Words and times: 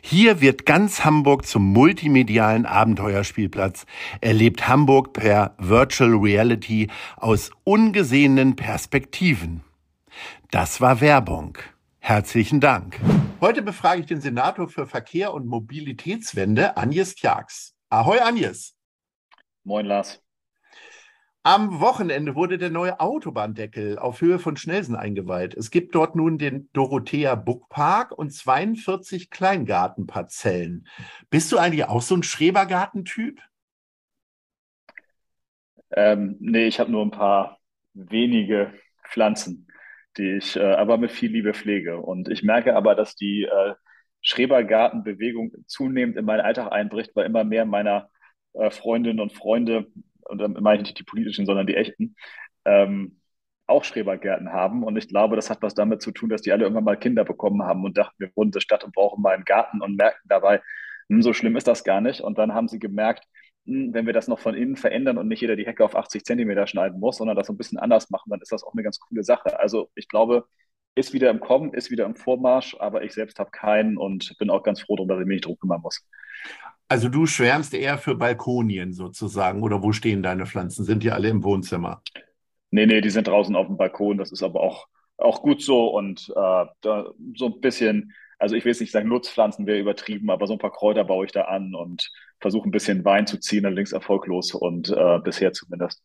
Hier 0.00 0.40
wird 0.40 0.66
ganz 0.66 1.04
Hamburg 1.04 1.46
zum 1.46 1.72
multimedialen 1.72 2.66
Abenteuerspielplatz. 2.66 3.86
Erlebt 4.20 4.68
Hamburg 4.68 5.12
per 5.12 5.54
Virtual 5.58 6.14
Reality 6.14 6.88
aus 7.16 7.50
ungesehenen 7.64 8.56
Perspektiven. 8.56 9.62
Das 10.50 10.80
war 10.80 11.00
Werbung. 11.00 11.58
Herzlichen 11.98 12.60
Dank. 12.60 13.00
Heute 13.40 13.62
befrage 13.62 14.00
ich 14.00 14.06
den 14.06 14.20
Senator 14.20 14.68
für 14.68 14.86
Verkehr 14.86 15.34
und 15.34 15.46
Mobilitätswende, 15.46 16.76
Agnes 16.76 17.14
Tjax. 17.14 17.74
Ahoi, 17.90 18.20
Agnes. 18.20 18.76
Moin, 19.64 19.86
Lars. 19.86 20.22
Am 21.46 21.78
Wochenende 21.78 22.34
wurde 22.34 22.58
der 22.58 22.70
neue 22.70 22.98
Autobahndeckel 22.98 24.00
auf 24.00 24.20
Höhe 24.20 24.40
von 24.40 24.56
Schnelsen 24.56 24.96
eingeweiht. 24.96 25.54
Es 25.54 25.70
gibt 25.70 25.94
dort 25.94 26.16
nun 26.16 26.38
den 26.38 26.68
Dorothea 26.72 27.36
Buckpark 27.36 28.10
und 28.10 28.30
42 28.32 29.30
Kleingartenparzellen. 29.30 30.88
Bist 31.30 31.52
du 31.52 31.58
eigentlich 31.58 31.84
auch 31.84 32.02
so 32.02 32.16
ein 32.16 32.24
Schrebergartentyp? 32.24 33.40
Ähm, 35.92 36.34
nee, 36.40 36.66
ich 36.66 36.80
habe 36.80 36.90
nur 36.90 37.02
ein 37.02 37.12
paar 37.12 37.60
wenige 37.94 38.72
Pflanzen, 39.08 39.68
die 40.16 40.38
ich 40.38 40.56
äh, 40.56 40.64
aber 40.64 40.98
mit 40.98 41.12
viel 41.12 41.30
Liebe 41.30 41.54
pflege. 41.54 42.00
Und 42.00 42.28
ich 42.28 42.42
merke 42.42 42.74
aber, 42.74 42.96
dass 42.96 43.14
die 43.14 43.44
äh, 43.44 43.74
Schrebergartenbewegung 44.20 45.52
zunehmend 45.68 46.16
in 46.16 46.24
meinen 46.24 46.40
Alltag 46.40 46.72
einbricht, 46.72 47.14
weil 47.14 47.26
immer 47.26 47.44
mehr 47.44 47.66
meiner 47.66 48.10
äh, 48.54 48.68
Freundinnen 48.72 49.20
und 49.20 49.32
Freunde 49.32 49.86
und 50.28 50.38
dann 50.38 50.52
meine 50.60 50.82
ich 50.82 50.88
nicht 50.88 50.98
die 50.98 51.04
politischen, 51.04 51.46
sondern 51.46 51.66
die 51.66 51.76
echten, 51.76 52.16
ähm, 52.64 53.20
auch 53.66 53.84
Schrebergärten 53.84 54.52
haben. 54.52 54.84
Und 54.84 54.96
ich 54.96 55.08
glaube, 55.08 55.36
das 55.36 55.50
hat 55.50 55.62
was 55.62 55.74
damit 55.74 56.02
zu 56.02 56.12
tun, 56.12 56.28
dass 56.28 56.42
die 56.42 56.52
alle 56.52 56.62
irgendwann 56.64 56.84
mal 56.84 56.96
Kinder 56.98 57.24
bekommen 57.24 57.62
haben 57.62 57.84
und 57.84 57.98
dachten, 57.98 58.14
wir 58.18 58.30
wohnen 58.36 58.48
in 58.48 58.52
der 58.52 58.60
Stadt 58.60 58.84
und 58.84 58.94
brauchen 58.94 59.22
mal 59.22 59.34
einen 59.34 59.44
Garten 59.44 59.82
und 59.82 59.96
merken 59.96 60.20
dabei, 60.24 60.62
hm, 61.08 61.22
so 61.22 61.32
schlimm 61.32 61.56
ist 61.56 61.66
das 61.68 61.84
gar 61.84 62.00
nicht. 62.00 62.20
Und 62.20 62.38
dann 62.38 62.54
haben 62.54 62.68
sie 62.68 62.78
gemerkt, 62.78 63.24
hm, 63.66 63.92
wenn 63.92 64.06
wir 64.06 64.12
das 64.12 64.28
noch 64.28 64.38
von 64.38 64.54
innen 64.54 64.76
verändern 64.76 65.18
und 65.18 65.28
nicht 65.28 65.40
jeder 65.40 65.56
die 65.56 65.66
Hecke 65.66 65.84
auf 65.84 65.96
80 65.96 66.24
Zentimeter 66.24 66.66
schneiden 66.66 67.00
muss, 67.00 67.16
sondern 67.18 67.36
das 67.36 67.48
so 67.48 67.52
ein 67.52 67.56
bisschen 67.56 67.78
anders 67.78 68.10
machen, 68.10 68.30
dann 68.30 68.40
ist 68.40 68.52
das 68.52 68.62
auch 68.64 68.72
eine 68.72 68.82
ganz 68.82 69.00
coole 69.00 69.24
Sache. 69.24 69.58
Also 69.58 69.90
ich 69.94 70.08
glaube, 70.08 70.46
ist 70.94 71.12
wieder 71.12 71.30
im 71.30 71.40
Kommen, 71.40 71.74
ist 71.74 71.90
wieder 71.90 72.06
im 72.06 72.16
Vormarsch, 72.16 72.76
aber 72.80 73.02
ich 73.04 73.12
selbst 73.12 73.38
habe 73.38 73.50
keinen 73.50 73.98
und 73.98 74.36
bin 74.38 74.50
auch 74.50 74.62
ganz 74.62 74.80
froh 74.80 74.96
darüber, 74.96 75.14
dass 75.14 75.22
ich 75.22 75.26
mich 75.26 75.36
nicht 75.36 75.46
drum 75.46 75.58
kümmern 75.58 75.82
muss. 75.82 76.02
Also 76.88 77.08
du 77.08 77.26
schwärmst 77.26 77.74
eher 77.74 77.98
für 77.98 78.14
Balkonien 78.14 78.92
sozusagen 78.92 79.62
oder 79.62 79.82
wo 79.82 79.92
stehen 79.92 80.22
deine 80.22 80.46
Pflanzen? 80.46 80.84
Sind 80.84 81.02
die 81.02 81.10
alle 81.10 81.28
im 81.28 81.42
Wohnzimmer? 81.42 82.02
Nee, 82.70 82.86
nee, 82.86 83.00
die 83.00 83.10
sind 83.10 83.26
draußen 83.26 83.56
auf 83.56 83.66
dem 83.66 83.76
Balkon. 83.76 84.18
Das 84.18 84.30
ist 84.30 84.42
aber 84.42 84.60
auch, 84.60 84.86
auch 85.16 85.42
gut 85.42 85.62
so 85.62 85.88
und 85.88 86.28
äh, 86.30 86.66
da, 86.80 87.10
so 87.34 87.46
ein 87.46 87.60
bisschen, 87.60 88.12
also 88.38 88.54
ich 88.54 88.64
will 88.64 88.70
jetzt 88.70 88.80
nicht 88.80 88.92
sagen, 88.92 89.08
Nutzpflanzen 89.08 89.66
wäre 89.66 89.80
übertrieben, 89.80 90.30
aber 90.30 90.46
so 90.46 90.52
ein 90.52 90.58
paar 90.58 90.72
Kräuter 90.72 91.04
baue 91.04 91.24
ich 91.26 91.32
da 91.32 91.42
an 91.42 91.74
und 91.74 92.08
versuche 92.40 92.68
ein 92.68 92.72
bisschen 92.72 93.04
Wein 93.04 93.26
zu 93.26 93.38
ziehen, 93.40 93.66
allerdings 93.66 93.92
erfolglos 93.92 94.54
und 94.54 94.90
äh, 94.90 95.18
bisher 95.20 95.52
zumindest. 95.52 96.02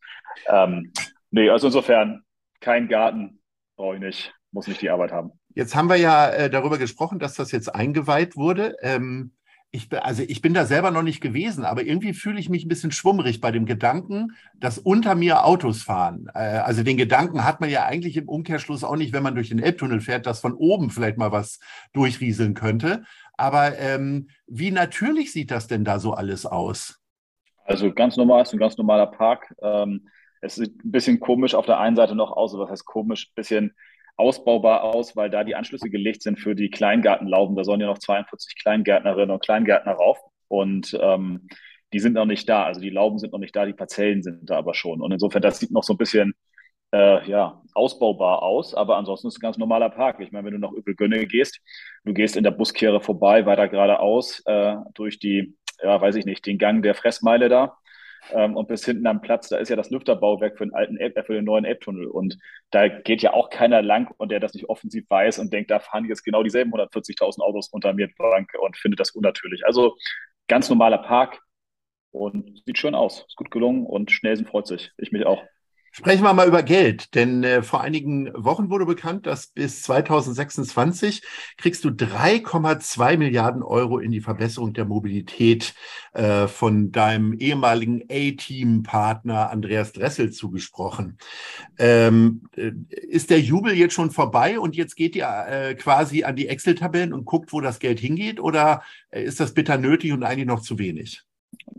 Ähm, 0.48 0.92
nee, 1.30 1.50
also 1.50 1.68
insofern 1.68 2.24
kein 2.60 2.88
Garten 2.88 3.42
brauche 3.76 3.96
ich 3.96 4.02
nicht, 4.02 4.34
muss 4.52 4.68
nicht 4.68 4.82
die 4.82 4.90
Arbeit 4.90 5.12
haben. 5.12 5.32
Jetzt 5.54 5.76
haben 5.76 5.90
wir 5.90 5.98
ja 5.98 6.30
äh, 6.30 6.50
darüber 6.50 6.78
gesprochen, 6.78 7.20
dass 7.20 7.36
das 7.36 7.52
jetzt 7.52 7.74
eingeweiht 7.76 8.36
wurde. 8.36 8.78
Ähm, 8.82 9.34
ich 9.74 9.88
bin, 9.88 10.00
also 10.00 10.24
ich 10.28 10.42
bin 10.42 10.54
da 10.54 10.66
selber 10.66 10.92
noch 10.92 11.02
nicht 11.02 11.22
gewesen, 11.22 11.64
aber 11.64 11.84
irgendwie 11.84 12.14
fühle 12.14 12.40
ich 12.40 12.50
mich 12.50 12.66
ein 12.66 12.68
bisschen 12.68 12.92
schwummrig 12.92 13.40
bei 13.40 13.52
dem 13.52 13.66
Gedanken, 13.66 14.34
dass 14.54 14.78
unter 14.78 15.16
mir 15.16 15.46
Autos 15.46 15.82
fahren. 15.84 16.30
Äh, 16.34 16.40
also 16.40 16.84
den 16.84 16.98
Gedanken 16.98 17.46
hat 17.46 17.62
man 17.62 17.70
ja 17.70 17.86
eigentlich 17.86 18.18
im 18.18 18.28
Umkehrschluss 18.28 18.84
auch 18.84 18.98
nicht, 18.98 19.14
wenn 19.14 19.24
man 19.24 19.36
durch 19.36 19.50
den 19.50 19.60
Elbtunnel 19.60 20.02
fährt, 20.02 20.26
dass 20.26 20.42
von 20.42 20.54
oben 20.54 20.90
vielleicht 20.90 21.18
mal 21.18 21.32
was 21.32 21.60
durchrieseln 21.94 22.54
könnte. 22.54 23.04
Aber 23.38 23.78
ähm, 23.80 24.28
wie 24.46 24.72
natürlich 24.72 25.32
sieht 25.32 25.52
das 25.52 25.68
denn 25.68 25.86
da 25.86 26.00
so 26.00 26.14
alles 26.14 26.46
aus? 26.46 27.00
Also 27.64 27.94
ganz 27.94 28.18
normal, 28.18 28.42
ist 28.42 28.54
ein 28.54 28.60
ganz 28.60 28.78
normaler 28.78 29.08
Park. 29.08 29.56
Ähm, 29.62 30.10
es 30.42 30.56
sieht 30.56 30.84
ein 30.84 30.92
bisschen 30.92 31.20
komisch 31.22 31.56
auf 31.56 31.66
der 31.66 31.80
einen 31.80 31.96
Seite 31.96 32.16
noch 32.16 32.32
aus, 32.32 32.58
was 32.58 32.70
heißt 32.70 32.86
komisch, 32.86 33.30
ein 33.30 33.36
bisschen 33.36 33.76
ausbaubar 34.18 34.84
aus, 34.84 35.16
weil 35.16 35.30
da 35.30 35.44
die 35.44 35.56
Anschlüsse 35.56 35.90
gelegt 35.90 36.22
sind 36.22 36.40
für 36.40 36.56
die 36.56 36.70
Kleingartenlauben. 36.70 37.56
Da 37.56 37.64
sollen 37.64 37.82
ja 37.82 37.88
noch 37.88 38.00
42 38.00 38.56
Kleingärtnerinnen 38.56 39.32
und 39.32 39.44
Kleingärtner 39.44 39.94
rauf. 39.94 40.20
Und 40.48 40.98
ähm, 41.02 41.48
die 41.94 42.00
sind 42.00 42.14
noch 42.14 42.26
nicht 42.26 42.48
da. 42.48 42.66
Also 42.66 42.82
die 42.82 42.90
Lauben 42.90 43.20
sind 43.20 43.34
noch 43.34 43.40
nicht 43.40 43.56
da, 43.56 43.66
die 43.66 43.74
Parzellen 43.74 44.24
sind 44.24 44.50
da 44.50 44.58
aber 44.58 44.74
schon. 44.74 45.02
Und 45.02 45.12
insofern, 45.12 45.42
das 45.42 45.60
sieht 45.60 45.72
noch 45.72 45.84
so 45.84 45.94
ein 45.94 45.98
bisschen 45.98 46.34
äh, 46.94 47.28
ja, 47.30 47.62
ausbaubar 47.74 48.44
aus, 48.44 48.74
aber 48.74 48.98
ansonsten 48.98 49.28
ist 49.28 49.36
es 49.36 49.40
ein 49.40 49.44
ganz 49.44 49.58
normaler 49.58 49.90
Park. 49.90 50.20
Ich 50.20 50.32
meine, 50.32 50.46
wenn 50.46 50.54
du 50.54 50.60
nach 50.60 50.74
Übelgönne 50.74 51.26
gehst, 51.26 51.62
du 52.04 52.14
gehst 52.14 52.36
in 52.36 52.44
der 52.44 52.52
Buskehre 52.52 53.02
vorbei, 53.02 53.46
weiter 53.46 53.68
geradeaus 53.68 54.42
äh, 54.46 54.76
durch 54.94 55.20
die, 55.20 55.56
ja, 55.82 56.00
weiß 56.02 56.16
ich 56.16 56.26
nicht, 56.26 56.46
den 56.46 56.58
Gang 56.58 56.84
der 56.84 56.96
Fressmeile 56.96 57.50
da 57.50 57.78
ähm, 58.32 58.56
und 58.56 58.68
bis 58.68 58.86
hinten 58.86 59.08
am 59.08 59.22
Platz, 59.22 59.50
da 59.50 59.58
ist 59.58 59.70
ja 59.70 59.76
das 59.76 59.90
Lüfterbauwerk 59.90 60.58
für 60.58 60.66
den 60.66 60.74
alten 60.74 60.98
Elb, 60.98 61.18
äh, 61.18 61.24
für 61.24 61.34
den 61.34 61.46
neuen 61.46 61.66
Elbtunnel. 61.66 62.08
Und 62.08 62.38
da 62.70 62.88
geht 62.88 63.22
ja 63.22 63.34
auch 63.34 63.50
keiner 63.50 63.82
lang 63.82 64.14
und 64.18 64.32
der 64.32 64.40
das 64.40 64.54
nicht 64.54 64.70
offensiv 64.70 65.10
weiß 65.10 65.40
und 65.40 65.52
denkt, 65.52 65.72
da 65.72 65.80
fahren 65.80 66.06
jetzt 66.06 66.24
genau 66.24 66.44
dieselben 66.44 66.72
140.000 66.74 67.42
Autos 67.42 67.70
unter 67.70 67.94
mir 67.94 68.06
entlang 68.06 68.48
und 68.60 68.78
findet 68.78 69.00
das 69.00 69.12
unnatürlich. 69.12 69.66
Also 69.66 69.96
ganz 70.48 70.70
normaler 70.70 71.00
Park 71.00 71.42
und 72.12 72.62
sieht 72.66 72.78
schön 72.78 72.96
aus. 72.96 73.26
Ist 73.28 73.36
gut 73.36 73.52
gelungen 73.52 73.86
und 73.86 74.12
Schnelsen 74.12 74.46
freut 74.46 74.68
sich. 74.68 74.92
Ich 74.98 75.12
mich 75.12 75.26
auch. 75.26 75.44
Sprechen 75.94 76.24
wir 76.24 76.34
mal 76.34 76.48
über 76.48 76.64
Geld, 76.64 77.16
denn 77.16 77.44
äh, 77.44 77.62
vor 77.64 77.82
einigen 77.82 78.32
Wochen 78.34 78.70
wurde 78.70 78.86
bekannt, 78.86 79.26
dass 79.26 79.48
bis 79.48 79.84
2026 79.84 81.22
kriegst 81.58 81.84
du 81.84 81.90
3,2 81.90 83.18
Milliarden 83.18 83.62
Euro 83.62 84.00
in 84.00 84.12
die 84.12 84.22
Verbesserung 84.22 84.72
der 84.72 84.86
Mobilität 84.86 85.74
äh, 86.14 86.48
von 86.48 86.94
deinem 86.94 87.34
ehemaligen 87.34 88.04
A-Team-Partner 88.10 89.50
Andreas 89.50 89.92
Dressel 89.92 90.32
zugesprochen. 90.32 91.18
Ähm, 91.78 92.44
äh, 92.56 92.72
ist 92.90 93.30
der 93.30 93.42
Jubel 93.42 93.74
jetzt 93.74 93.94
schon 93.94 94.12
vorbei 94.12 94.60
und 94.60 94.78
jetzt 94.78 94.96
geht 94.96 95.18
ihr 95.18 95.28
äh, 95.28 95.76
quasi 95.76 96.24
an 96.24 96.38
die 96.38 96.48
Excel-Tabellen 96.48 97.12
und 97.12 97.26
guckt, 97.26 97.52
wo 97.52 97.60
das 97.60 97.80
Geld 97.80 98.00
hingeht 98.00 98.40
oder 98.40 98.82
äh, 99.10 99.24
ist 99.24 99.42
das 99.42 99.54
bitter 99.54 99.78
nötig 99.78 100.14
und 100.14 100.24
eigentlich 100.24 100.48
noch 100.48 100.62
zu 100.62 100.80
wenig? 100.80 101.24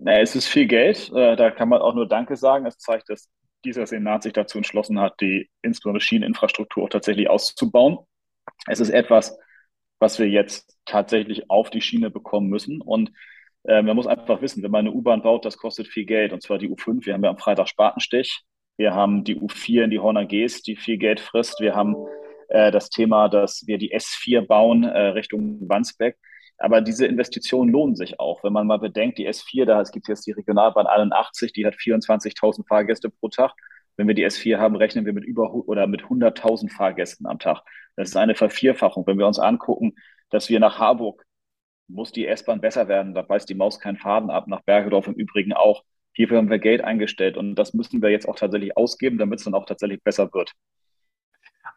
Es 0.05 0.37
ist 0.37 0.49
viel 0.49 0.67
Geld, 0.67 1.11
äh, 1.15 1.35
da 1.35 1.51
kann 1.51 1.71
man 1.71 1.81
auch 1.81 1.95
nur 1.95 2.07
Danke 2.07 2.37
sagen. 2.37 2.67
Es 2.67 2.77
zeigt, 2.77 3.09
dass 3.09 3.31
dieser 3.65 3.87
Senat 3.87 4.23
sich 4.23 4.33
dazu 4.33 4.59
entschlossen 4.59 5.01
hat, 5.01 5.21
die 5.21 5.51
insbesondere 5.63 6.01
Schieneninfrastruktur 6.01 6.85
auch 6.85 6.89
tatsächlich 6.89 7.29
auszubauen. 7.29 7.99
Es 8.67 8.81
ist 8.81 8.91
etwas, 8.91 9.39
was 9.99 10.19
wir 10.19 10.29
jetzt 10.29 10.77
tatsächlich 10.85 11.49
auf 11.51 11.71
die 11.71 11.81
Schiene 11.81 12.11
bekommen 12.11 12.49
müssen. 12.49 12.81
Und 12.81 13.13
äh, 13.65 13.83
man 13.83 13.97
muss 13.97 14.07
einfach 14.07 14.43
wissen, 14.43 14.63
wenn 14.63 14.71
man 14.71 14.87
eine 14.87 14.93
U-Bahn 14.93 15.23
baut, 15.23 15.45
das 15.45 15.57
kostet 15.57 15.89
viel 15.89 16.05
Geld. 16.05 16.33
Und 16.33 16.43
zwar 16.43 16.59
die 16.59 16.69
U5. 16.69 17.07
Wir 17.07 17.15
haben 17.15 17.25
ja 17.25 17.31
am 17.31 17.39
Freitag 17.39 17.69
Spatenstich. 17.69 18.43
Wir 18.77 18.95
haben 18.95 19.25
die 19.25 19.37
U4 19.37 19.85
in 19.85 19.91
die 19.91 20.01
Horner 20.01 20.27
Gs, 20.27 20.63
die 20.63 20.77
viel 20.77 20.99
Geld 20.99 21.21
frisst. 21.21 21.61
Wir 21.61 21.75
haben 21.75 21.95
äh, 22.49 22.71
das 22.71 22.91
Thema, 22.91 23.29
dass 23.29 23.67
wir 23.67 23.79
die 23.79 23.95
S4 23.95 24.47
bauen 24.47 24.85
äh, 24.85 25.09
Richtung 25.09 25.69
Wandsbeck. 25.69 26.17
Aber 26.63 26.81
diese 26.81 27.07
Investitionen 27.07 27.73
lohnen 27.73 27.97
sich 27.97 28.21
auch. 28.21 28.45
Wenn 28.45 28.53
man 28.53 28.69
mal 28.69 28.79
bedenkt, 28.79 29.19
die 29.19 29.29
S4, 29.29 29.65
da 29.65 29.83
gibt 29.83 30.05
es 30.05 30.09
jetzt 30.09 30.27
die 30.27 30.33
Regionalbahn 30.33 30.87
81, 30.87 31.53
die 31.53 31.67
hat 31.67 31.75
24.000 31.75 32.67
Fahrgäste 32.69 33.11
pro 33.11 33.29
Tag. 33.29 33.53
Wenn 33.97 34.07
wir 34.07 34.15
die 34.15 34.25
S4 34.25 34.59
haben, 34.59 34.77
rechnen 34.77 35.05
wir 35.05 35.13
mit 35.13 35.25
über 35.25 35.53
oder 35.53 35.89
mit 35.89 36.03
100.000 36.03 36.71
Fahrgästen 36.71 37.27
am 37.27 37.41
Tag. 37.41 37.63
Das 37.97 38.11
ist 38.11 38.17
eine 38.17 38.37
Vervierfachung. 38.37 39.05
Wenn 39.09 39.19
wir 39.19 39.27
uns 39.27 39.41
angucken, 39.41 39.95
dass 40.31 40.49
wir 40.49 40.61
nach 40.61 40.79
Harburg 40.79 41.25
muss 41.89 42.13
die 42.13 42.27
S-Bahn 42.29 42.61
besser 42.61 42.87
werden, 42.87 43.13
da 43.13 43.23
beißt 43.23 43.49
die 43.49 43.55
Maus 43.55 43.81
keinen 43.81 43.97
Faden 43.97 44.31
ab, 44.31 44.47
nach 44.47 44.63
Bergedorf 44.63 45.09
im 45.09 45.15
Übrigen 45.15 45.53
auch. 45.53 45.83
Hierfür 46.13 46.39
haben 46.39 46.49
wir 46.49 46.59
Geld 46.61 46.83
eingestellt 46.83 47.37
und 47.37 47.57
das 47.57 47.75
müssen 47.75 48.03
wir 48.03 48.11
jetzt 48.11 48.29
auch 48.29 48.37
tatsächlich 48.37 48.77
ausgeben, 48.77 49.19
damit 49.19 49.41
es 49.41 49.45
dann 49.45 49.55
auch 49.55 49.67
tatsächlich 49.67 50.03
besser 50.03 50.33
wird. 50.33 50.53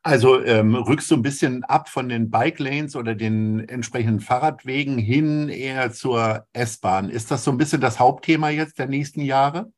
Also 0.07 0.39
ähm, 0.43 0.75
rückst 0.75 1.09
du 1.09 1.15
ein 1.15 1.23
bisschen 1.23 1.63
ab 1.63 1.89
von 1.89 2.09
den 2.09 2.29
Bike 2.29 2.59
Lanes 2.59 2.95
oder 2.95 3.15
den 3.15 3.67
entsprechenden 3.67 4.19
Fahrradwegen 4.19 4.99
hin 4.99 5.49
eher 5.49 5.91
zur 5.93 6.45
S-Bahn. 6.53 7.09
Ist 7.09 7.31
das 7.31 7.43
so 7.43 7.49
ein 7.49 7.57
bisschen 7.57 7.81
das 7.81 7.99
Hauptthema 7.99 8.51
jetzt 8.51 8.77
der 8.77 8.85
nächsten 8.85 9.21
Jahre? 9.21 9.71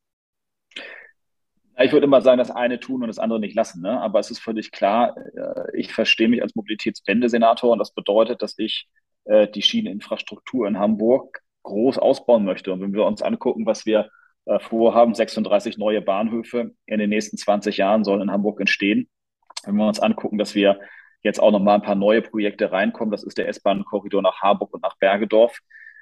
Ich 1.80 1.94
würde 1.94 2.08
immer 2.08 2.22
sagen, 2.22 2.40
das 2.40 2.52
eine 2.52 2.78
tun 2.82 3.04
und 3.04 3.08
das 3.08 3.20
andere 3.20 3.40
nicht 3.40 3.56
lassen. 3.56 3.82
Ne? 3.82 4.02
Aber 4.02 4.20
es 4.20 4.30
ist 4.30 4.40
völlig 4.40 4.72
klar, 4.72 5.16
äh, 5.16 5.80
ich 5.80 5.94
verstehe 5.94 6.28
mich 6.28 6.42
als 6.42 6.56
Mobilitätswendesenator 6.56 7.72
und 7.72 7.80
das 7.80 7.94
bedeutet, 7.94 8.42
dass 8.42 8.60
ich 8.60 8.90
äh, 9.24 9.48
die 9.48 9.62
Schieneninfrastruktur 9.62 10.68
in 10.68 10.78
Hamburg 10.78 11.40
groß 11.64 12.00
ausbauen 12.00 12.44
möchte. 12.44 12.74
Und 12.74 12.82
wenn 12.82 12.94
wir 12.94 13.06
uns 13.06 13.22
angucken, 13.22 13.66
was 13.66 13.86
wir 13.86 14.10
äh, 14.44 14.60
vorhaben, 14.60 15.16
36 15.16 15.78
neue 15.78 16.02
Bahnhöfe 16.02 16.72
in 16.86 17.00
den 17.00 17.12
nächsten 17.12 17.38
20 17.38 17.78
Jahren 17.78 18.04
sollen 18.04 18.24
in 18.24 18.32
Hamburg 18.32 18.60
entstehen. 18.60 19.08
Wenn 19.66 19.76
wir 19.76 19.88
uns 19.88 20.00
angucken, 20.00 20.38
dass 20.38 20.56
wir 20.56 20.80
jetzt 21.24 21.42
auch 21.42 21.52
noch 21.52 21.60
mal 21.60 21.76
ein 21.76 21.82
paar 21.82 21.96
neue 21.96 22.22
Projekte 22.22 22.72
reinkommen, 22.72 23.12
das 23.12 23.24
ist 23.24 23.38
der 23.38 23.48
S-Bahn-Korridor 23.50 24.22
nach 24.22 24.42
Harburg 24.42 24.74
und 24.74 24.84
nach 24.84 24.98
Bergedorf, 24.98 25.60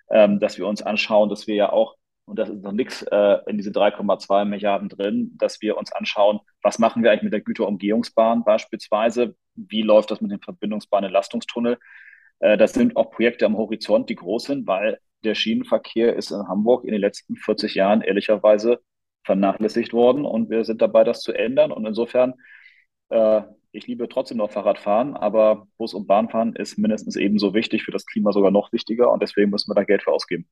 ähm, 0.10 0.40
dass 0.40 0.58
wir 0.58 0.68
uns 0.68 0.82
anschauen, 0.82 1.30
dass 1.30 1.48
wir 1.48 1.56
ja 1.56 1.72
auch 1.72 1.96
und 2.26 2.40
das 2.40 2.50
ist 2.50 2.64
noch 2.64 2.72
nichts 2.72 3.04
äh, 3.04 3.38
in 3.46 3.58
diese 3.58 3.70
3,2 3.70 4.46
Milliarden 4.46 4.90
drin, 4.90 5.34
dass 5.38 5.62
wir 5.62 5.78
uns 5.78 5.92
anschauen, 5.92 6.40
was 6.64 6.80
machen 6.80 7.04
wir 7.04 7.12
eigentlich 7.12 7.24
mit 7.24 7.34
der 7.34 7.42
Güterumgehungsbahn 7.42 8.44
beispielsweise, 8.44 9.36
wie 9.54 9.84
läuft 9.84 10.10
das 10.10 10.22
mit 10.22 10.32
dem 10.32 10.42
Verbindungsbahn-Entlastungstunnel. 10.42 11.78
Äh, 12.40 12.58
das 12.58 12.74
sind 12.74 12.98
auch 12.98 13.12
Projekte 13.12 13.46
am 13.46 13.58
Horizont, 13.58 14.10
die 14.10 14.16
groß 14.16 14.46
sind, 14.46 14.66
weil 14.68 15.00
der 15.24 15.36
Schienenverkehr 15.36 16.16
ist 16.16 16.32
in 16.32 16.48
Hamburg 16.48 16.84
in 16.84 16.92
den 16.92 17.02
letzten 17.02 17.36
40 17.36 17.76
Jahren 17.76 18.02
ehrlicherweise 18.02 18.80
vernachlässigt 19.24 19.94
worden 19.94 20.26
und 20.26 20.50
wir 20.50 20.66
sind 20.66 20.82
dabei, 20.82 21.04
das 21.04 21.22
zu 21.22 21.32
ändern. 21.32 21.72
Und 21.72 21.86
insofern, 21.86 22.34
äh, 23.10 23.42
ich 23.72 23.88
liebe 23.88 24.08
trotzdem 24.08 24.38
noch 24.38 24.52
Fahrradfahren, 24.52 25.16
aber 25.18 25.68
Bus- 25.78 25.94
und 25.94 26.08
Bahnfahren 26.08 26.56
ist 26.56 26.78
mindestens 26.78 27.16
ebenso 27.16 27.54
wichtig, 27.54 27.84
für 27.84 27.92
das 27.92 28.06
Klima 28.06 28.32
sogar 28.32 28.52
noch 28.52 28.72
wichtiger 28.72 29.12
und 29.12 29.22
deswegen 29.22 29.52
müssen 29.52 29.70
wir 29.70 29.76
da 29.76 29.84
Geld 29.84 30.04
für 30.04 30.12
ausgeben 30.12 30.48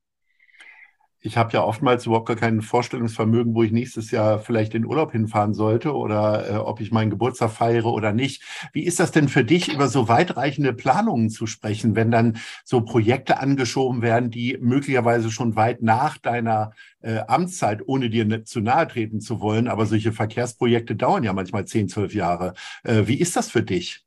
ich 1.24 1.38
habe 1.38 1.52
ja 1.54 1.64
oftmals 1.64 2.04
überhaupt 2.04 2.28
gar 2.28 2.36
kein 2.36 2.60
Vorstellungsvermögen, 2.60 3.54
wo 3.54 3.62
ich 3.62 3.72
nächstes 3.72 4.10
Jahr 4.10 4.38
vielleicht 4.38 4.74
in 4.74 4.84
Urlaub 4.84 5.12
hinfahren 5.12 5.54
sollte 5.54 5.94
oder 5.94 6.50
äh, 6.50 6.56
ob 6.56 6.82
ich 6.82 6.92
meinen 6.92 7.08
Geburtstag 7.08 7.50
feiere 7.50 7.86
oder 7.86 8.12
nicht. 8.12 8.42
Wie 8.74 8.84
ist 8.84 9.00
das 9.00 9.10
denn 9.10 9.28
für 9.28 9.42
dich, 9.42 9.72
über 9.72 9.88
so 9.88 10.06
weitreichende 10.06 10.74
Planungen 10.74 11.30
zu 11.30 11.46
sprechen, 11.46 11.96
wenn 11.96 12.10
dann 12.10 12.36
so 12.62 12.82
Projekte 12.82 13.40
angeschoben 13.40 14.02
werden, 14.02 14.30
die 14.30 14.58
möglicherweise 14.60 15.30
schon 15.30 15.56
weit 15.56 15.80
nach 15.80 16.18
deiner 16.18 16.72
äh, 17.00 17.20
Amtszeit, 17.26 17.80
ohne 17.86 18.10
dir 18.10 18.26
ne, 18.26 18.44
zu 18.44 18.60
nahe 18.60 18.86
treten 18.86 19.22
zu 19.22 19.40
wollen, 19.40 19.66
aber 19.66 19.86
solche 19.86 20.12
Verkehrsprojekte 20.12 20.94
dauern 20.94 21.24
ja 21.24 21.32
manchmal 21.32 21.64
zehn, 21.64 21.88
zwölf 21.88 22.14
Jahre. 22.14 22.52
Äh, 22.82 23.06
wie 23.06 23.18
ist 23.18 23.34
das 23.34 23.50
für 23.50 23.62
dich? 23.62 24.04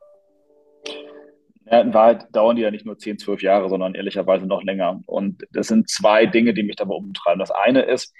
Ja, 1.69 1.81
in 1.81 1.93
Wahrheit 1.93 2.27
dauern 2.33 2.55
die 2.55 2.61
ja 2.61 2.71
nicht 2.71 2.85
nur 2.85 2.97
10, 2.97 3.17
12 3.19 3.41
Jahre, 3.41 3.69
sondern 3.69 3.93
ehrlicherweise 3.93 4.45
noch 4.45 4.63
länger. 4.63 5.01
Und 5.05 5.45
das 5.51 5.67
sind 5.67 5.89
zwei 5.89 6.25
Dinge, 6.25 6.53
die 6.53 6.63
mich 6.63 6.77
dabei 6.77 6.95
umtreiben. 6.95 7.39
Das 7.39 7.51
eine 7.51 7.81
ist, 7.81 8.13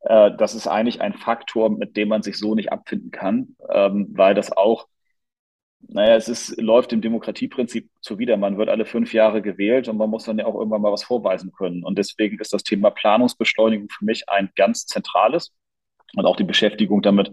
äh, 0.00 0.32
das 0.36 0.54
ist 0.54 0.66
eigentlich 0.66 1.00
ein 1.00 1.14
Faktor, 1.14 1.70
mit 1.70 1.96
dem 1.96 2.08
man 2.08 2.22
sich 2.22 2.36
so 2.38 2.54
nicht 2.54 2.72
abfinden 2.72 3.10
kann, 3.12 3.56
ähm, 3.68 4.08
weil 4.12 4.34
das 4.34 4.50
auch, 4.50 4.88
naja, 5.88 6.16
es 6.16 6.28
ist, 6.28 6.60
läuft 6.60 6.92
dem 6.92 7.00
Demokratieprinzip 7.00 7.88
zuwider. 8.00 8.36
Man 8.36 8.58
wird 8.58 8.68
alle 8.68 8.84
fünf 8.84 9.14
Jahre 9.14 9.40
gewählt 9.40 9.88
und 9.88 9.96
man 9.96 10.10
muss 10.10 10.24
dann 10.24 10.38
ja 10.38 10.46
auch 10.46 10.54
irgendwann 10.54 10.82
mal 10.82 10.92
was 10.92 11.04
vorweisen 11.04 11.52
können. 11.52 11.84
Und 11.84 11.96
deswegen 11.98 12.38
ist 12.40 12.52
das 12.52 12.64
Thema 12.64 12.90
Planungsbeschleunigung 12.90 13.88
für 13.88 14.04
mich 14.04 14.28
ein 14.28 14.50
ganz 14.56 14.86
zentrales 14.86 15.52
und 16.16 16.26
auch 16.26 16.36
die 16.36 16.44
Beschäftigung 16.44 17.02
damit, 17.02 17.32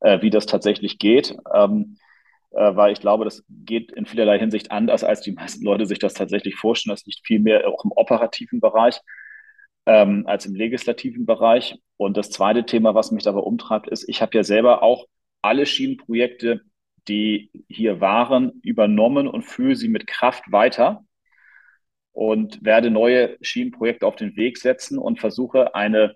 äh, 0.00 0.20
wie 0.20 0.30
das 0.30 0.46
tatsächlich 0.46 0.98
geht. 0.98 1.36
Ähm, 1.54 1.96
äh, 1.96 2.05
weil 2.50 2.92
ich 2.92 3.00
glaube, 3.00 3.24
das 3.24 3.44
geht 3.48 3.92
in 3.92 4.06
vielerlei 4.06 4.38
Hinsicht 4.38 4.70
anders, 4.70 5.04
als 5.04 5.20
die 5.20 5.32
meisten 5.32 5.64
Leute 5.64 5.86
sich 5.86 5.98
das 5.98 6.14
tatsächlich 6.14 6.56
vorstellen. 6.56 6.94
Das 6.94 7.04
liegt 7.04 7.26
viel 7.26 7.40
mehr 7.40 7.68
auch 7.68 7.84
im 7.84 7.92
operativen 7.92 8.60
Bereich 8.60 9.00
ähm, 9.86 10.24
als 10.26 10.46
im 10.46 10.54
legislativen 10.54 11.26
Bereich. 11.26 11.76
Und 11.96 12.16
das 12.16 12.30
zweite 12.30 12.66
Thema, 12.66 12.94
was 12.94 13.12
mich 13.12 13.24
dabei 13.24 13.40
umtreibt, 13.40 13.88
ist, 13.88 14.08
ich 14.08 14.20
habe 14.20 14.36
ja 14.36 14.44
selber 14.44 14.82
auch 14.82 15.06
alle 15.42 15.64
Schienenprojekte, 15.64 16.62
die 17.08 17.50
hier 17.68 18.00
waren, 18.00 18.60
übernommen 18.62 19.28
und 19.28 19.42
führe 19.42 19.76
sie 19.76 19.88
mit 19.88 20.06
Kraft 20.06 20.50
weiter 20.50 21.04
und 22.12 22.64
werde 22.64 22.90
neue 22.90 23.36
Schienenprojekte 23.40 24.06
auf 24.06 24.16
den 24.16 24.36
Weg 24.36 24.58
setzen 24.58 24.98
und 24.98 25.20
versuche 25.20 25.74
eine 25.74 26.04
äh, 26.04 26.14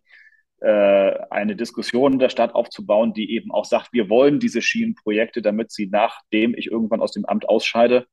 eine 0.62 1.56
Diskussion 1.56 2.14
in 2.14 2.18
der 2.18 2.28
Stadt 2.28 2.54
aufzubauen, 2.54 3.14
die 3.14 3.34
eben 3.34 3.50
auch 3.50 3.64
sagt, 3.64 3.92
wir 3.92 4.10
wollen 4.10 4.40
diese 4.40 4.60
Schienenprojekte, 4.60 5.40
damit 5.42 5.70
sie 5.70 5.86
nachdem 5.86 6.54
ich 6.54 6.66
irgendwann 6.66 7.00
aus 7.00 7.12
dem 7.12 7.24
Amt 7.24 7.48
ausscheide, 7.48 8.06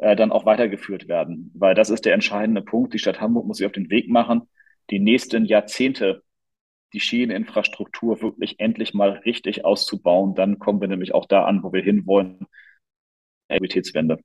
äh, 0.00 0.16
dann 0.16 0.32
auch 0.32 0.46
weitergeführt 0.46 1.08
werden. 1.08 1.50
Weil 1.54 1.74
das 1.74 1.90
ist 1.90 2.04
der 2.04 2.14
entscheidende 2.14 2.62
Punkt. 2.62 2.94
Die 2.94 2.98
Stadt 2.98 3.20
Hamburg 3.20 3.46
muss 3.46 3.58
sich 3.58 3.66
auf 3.66 3.72
den 3.72 3.90
Weg 3.90 4.08
machen, 4.08 4.48
die 4.90 4.98
nächsten 4.98 5.44
Jahrzehnte 5.44 6.22
die 6.92 7.00
Schieneninfrastruktur 7.00 8.20
wirklich 8.22 8.58
endlich 8.58 8.94
mal 8.94 9.10
richtig 9.10 9.64
auszubauen. 9.64 10.34
Dann 10.34 10.58
kommen 10.58 10.80
wir 10.80 10.88
nämlich 10.88 11.14
auch 11.14 11.26
da 11.26 11.44
an, 11.44 11.62
wo 11.62 11.72
wir 11.72 11.82
hinwollen. 11.82 12.46
Mobilitätswende. 13.48 14.18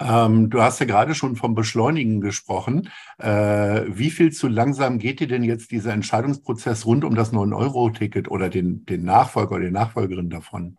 Ähm, 0.00 0.50
du 0.50 0.60
hast 0.60 0.80
ja 0.80 0.86
gerade 0.86 1.14
schon 1.14 1.36
vom 1.36 1.54
Beschleunigen 1.54 2.20
gesprochen. 2.20 2.90
Äh, 3.18 3.82
wie 3.86 4.10
viel 4.10 4.32
zu 4.32 4.48
langsam 4.48 4.98
geht 4.98 5.20
dir 5.20 5.28
denn 5.28 5.44
jetzt 5.44 5.70
dieser 5.70 5.92
Entscheidungsprozess 5.92 6.84
rund 6.84 7.04
um 7.04 7.14
das 7.14 7.32
9-Euro-Ticket 7.32 8.28
oder 8.30 8.48
den, 8.48 8.84
den 8.86 9.04
Nachfolger 9.04 9.56
oder 9.56 9.66
die 9.66 9.70
Nachfolgerin 9.70 10.30
davon? 10.30 10.78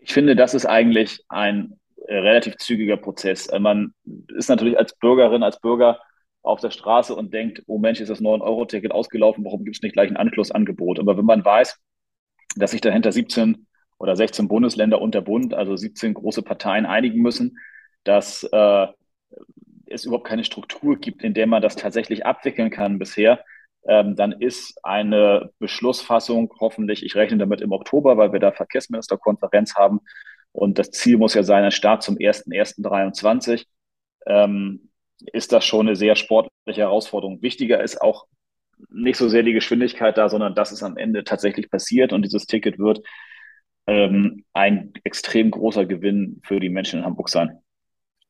Ich 0.00 0.14
finde, 0.14 0.36
das 0.36 0.54
ist 0.54 0.64
eigentlich 0.64 1.22
ein 1.28 1.78
äh, 2.06 2.16
relativ 2.16 2.56
zügiger 2.56 2.96
Prozess. 2.96 3.46
Äh, 3.48 3.58
man 3.58 3.92
ist 4.34 4.48
natürlich 4.48 4.78
als 4.78 4.96
Bürgerin, 4.96 5.42
als 5.42 5.60
Bürger 5.60 6.00
auf 6.42 6.60
der 6.60 6.70
Straße 6.70 7.14
und 7.14 7.34
denkt, 7.34 7.62
oh 7.66 7.78
Mensch, 7.78 8.00
ist 8.00 8.08
das 8.08 8.22
9-Euro-Ticket 8.22 8.92
ausgelaufen, 8.92 9.44
warum 9.44 9.64
gibt 9.64 9.76
es 9.76 9.82
nicht 9.82 9.94
gleich 9.94 10.08
ein 10.08 10.16
Anschlussangebot? 10.16 11.00
Aber 11.00 11.18
wenn 11.18 11.24
man 11.24 11.44
weiß, 11.44 11.78
dass 12.56 12.70
sich 12.70 12.80
dahinter 12.80 13.12
17 13.12 13.66
oder 13.98 14.16
16 14.16 14.48
Bundesländer 14.48 15.00
und 15.00 15.14
der 15.14 15.22
Bund, 15.22 15.54
also 15.54 15.76
17 15.76 16.14
große 16.14 16.42
Parteien 16.42 16.86
einigen 16.86 17.20
müssen, 17.20 17.58
dass 18.04 18.44
äh, 18.44 18.86
es 19.86 20.04
überhaupt 20.04 20.26
keine 20.26 20.44
Struktur 20.44 20.96
gibt, 20.96 21.22
in 21.22 21.34
der 21.34 21.46
man 21.46 21.62
das 21.62 21.76
tatsächlich 21.76 22.26
abwickeln 22.26 22.70
kann 22.70 22.98
bisher, 22.98 23.44
ähm, 23.86 24.16
dann 24.16 24.32
ist 24.32 24.84
eine 24.84 25.50
Beschlussfassung 25.58 26.52
hoffentlich, 26.58 27.04
ich 27.04 27.14
rechne 27.14 27.38
damit 27.38 27.60
im 27.60 27.72
Oktober, 27.72 28.16
weil 28.16 28.32
wir 28.32 28.40
da 28.40 28.52
Verkehrsministerkonferenz 28.52 29.74
haben 29.76 30.00
und 30.52 30.78
das 30.78 30.90
Ziel 30.90 31.18
muss 31.18 31.34
ja 31.34 31.42
sein, 31.42 31.64
ein 31.64 31.70
Start 31.70 32.02
zum 32.02 32.16
1.1.23, 32.16 33.66
ähm, 34.26 34.90
ist 35.32 35.52
das 35.52 35.64
schon 35.64 35.86
eine 35.86 35.96
sehr 35.96 36.16
sportliche 36.16 36.82
Herausforderung. 36.82 37.42
Wichtiger 37.42 37.82
ist 37.82 38.00
auch 38.02 38.26
nicht 38.90 39.16
so 39.16 39.28
sehr 39.28 39.42
die 39.42 39.52
Geschwindigkeit 39.52 40.18
da, 40.18 40.28
sondern 40.28 40.54
dass 40.54 40.72
es 40.72 40.82
am 40.82 40.96
Ende 40.96 41.24
tatsächlich 41.24 41.70
passiert 41.70 42.12
und 42.12 42.22
dieses 42.22 42.46
Ticket 42.46 42.78
wird 42.78 43.00
ähm, 43.86 44.44
ein 44.52 44.92
extrem 45.04 45.50
großer 45.50 45.86
Gewinn 45.86 46.40
für 46.44 46.60
die 46.60 46.68
Menschen 46.68 47.00
in 47.00 47.04
Hamburg 47.04 47.28
sein. 47.28 47.58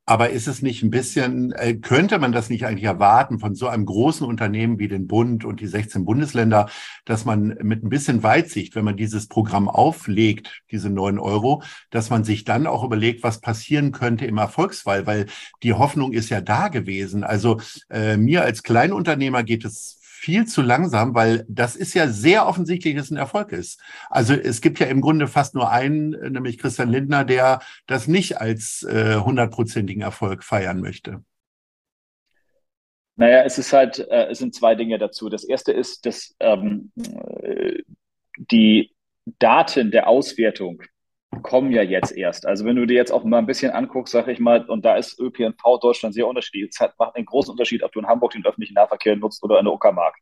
Aber 0.08 0.30
ist 0.30 0.46
es 0.46 0.62
nicht 0.62 0.84
ein 0.84 0.90
bisschen, 0.90 1.50
äh, 1.50 1.74
könnte 1.74 2.20
man 2.20 2.30
das 2.30 2.48
nicht 2.48 2.64
eigentlich 2.64 2.84
erwarten 2.84 3.40
von 3.40 3.56
so 3.56 3.66
einem 3.66 3.84
großen 3.84 4.24
Unternehmen 4.24 4.78
wie 4.78 4.86
den 4.86 5.08
Bund 5.08 5.44
und 5.44 5.60
die 5.60 5.66
16 5.66 6.04
Bundesländer, 6.04 6.70
dass 7.04 7.24
man 7.24 7.58
mit 7.60 7.82
ein 7.82 7.88
bisschen 7.88 8.22
Weitsicht, 8.22 8.76
wenn 8.76 8.84
man 8.84 8.96
dieses 8.96 9.26
Programm 9.26 9.68
auflegt, 9.68 10.62
diese 10.70 10.90
neun 10.90 11.18
Euro, 11.18 11.64
dass 11.90 12.08
man 12.08 12.22
sich 12.22 12.44
dann 12.44 12.68
auch 12.68 12.84
überlegt, 12.84 13.24
was 13.24 13.40
passieren 13.40 13.90
könnte 13.90 14.26
im 14.26 14.38
Erfolgsfall, 14.38 15.06
weil 15.08 15.26
die 15.64 15.72
Hoffnung 15.72 16.12
ist 16.12 16.30
ja 16.30 16.40
da 16.40 16.68
gewesen. 16.68 17.24
Also 17.24 17.60
äh, 17.90 18.16
mir 18.16 18.44
als 18.44 18.62
Kleinunternehmer 18.62 19.42
geht 19.42 19.64
es 19.64 20.00
viel 20.26 20.44
zu 20.44 20.60
langsam, 20.60 21.14
weil 21.14 21.46
das 21.48 21.76
ist 21.76 21.94
ja 21.94 22.08
sehr 22.08 22.48
offensichtlich, 22.48 22.96
dass 22.96 23.04
es 23.04 23.10
ein 23.12 23.16
Erfolg 23.16 23.52
ist. 23.52 23.80
Also 24.10 24.34
es 24.34 24.60
gibt 24.60 24.80
ja 24.80 24.86
im 24.86 25.00
Grunde 25.00 25.28
fast 25.28 25.54
nur 25.54 25.70
einen, 25.70 26.10
nämlich 26.32 26.58
Christian 26.58 26.90
Lindner, 26.90 27.24
der 27.24 27.60
das 27.86 28.08
nicht 28.08 28.40
als 28.40 28.82
äh, 28.82 29.20
hundertprozentigen 29.20 30.02
Erfolg 30.02 30.42
feiern 30.42 30.80
möchte. 30.80 31.22
Naja, 33.14 33.44
es 33.44 33.56
ist 33.56 33.72
halt, 33.72 34.00
äh, 34.00 34.26
es 34.26 34.38
sind 34.38 34.52
zwei 34.52 34.74
Dinge 34.74 34.98
dazu. 34.98 35.28
Das 35.28 35.44
erste 35.44 35.70
ist, 35.70 36.04
dass 36.06 36.34
ähm, 36.40 36.90
äh, 37.42 37.84
die 38.36 38.90
Daten 39.38 39.92
der 39.92 40.08
Auswertung 40.08 40.82
kommen 41.42 41.72
ja 41.72 41.82
jetzt 41.82 42.16
erst. 42.16 42.46
Also 42.46 42.64
wenn 42.64 42.76
du 42.76 42.86
dir 42.86 42.94
jetzt 42.94 43.10
auch 43.10 43.24
mal 43.24 43.38
ein 43.38 43.46
bisschen 43.46 43.72
anguckst, 43.72 44.12
sage 44.12 44.32
ich 44.32 44.38
mal, 44.38 44.64
und 44.66 44.84
da 44.84 44.96
ist 44.96 45.18
ÖPNV 45.18 45.80
Deutschland 45.80 46.14
sehr 46.14 46.26
unterschiedlich. 46.26 46.70
Es 46.70 46.88
macht 46.98 47.16
einen 47.16 47.26
großen 47.26 47.50
Unterschied, 47.50 47.82
ob 47.82 47.92
du 47.92 48.00
in 48.00 48.06
Hamburg 48.06 48.32
den 48.32 48.44
öffentlichen 48.44 48.74
Nahverkehr 48.74 49.16
nutzt 49.16 49.42
oder 49.42 49.58
in 49.58 49.64
der 49.64 49.74
Uckermark. 49.74 50.16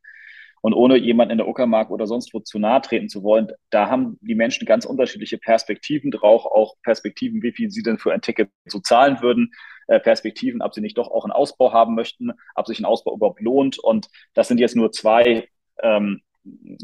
Und 0.61 0.73
ohne 0.73 0.97
jemanden 0.97 1.33
in 1.33 1.39
der 1.39 1.47
Uckermark 1.47 1.91
oder 1.91 2.07
sonst 2.07 2.33
wo 2.33 2.41
zu 2.41 2.59
nahe 2.59 2.81
treten 2.81 3.11
zu 3.11 3.23
wollen, 3.23 3.49
da 3.69 3.91
haben 3.91 4.19
die 4.23 4.35
Menschen 4.35 4.65
ganz 4.67 4.87
unterschiedliche 4.87 5.37
Perspektiven 5.37 6.11
drauf, 6.11 6.47
auch 6.47 6.77
Perspektiven, 6.83 7.43
wie 7.43 7.53
viel 7.53 7.71
sie 7.71 7.83
denn 7.83 7.99
für 7.99 8.15
ein 8.15 8.23
Ticket 8.23 8.49
so 8.65 8.81
zahlen 8.81 9.21
würden, 9.21 9.53
äh, 9.89 10.01
Perspektiven, 10.01 10.63
ob 10.63 10.73
sie 10.73 10.81
nicht 10.81 10.97
doch 10.97 11.09
auch 11.11 11.25
einen 11.25 11.33
Ausbau 11.33 11.75
haben 11.75 11.95
möchten, 11.95 12.33
ob 12.55 12.67
sich 12.67 12.79
ein 12.79 12.87
Ausbau 12.87 13.15
überhaupt 13.15 13.43
lohnt. 13.43 13.79
Und 13.79 14.09
das 14.33 14.49
sind 14.49 14.59
jetzt 14.59 14.75
nur 14.75 14.91
zwei 14.91 15.49
ähm, 15.83 16.23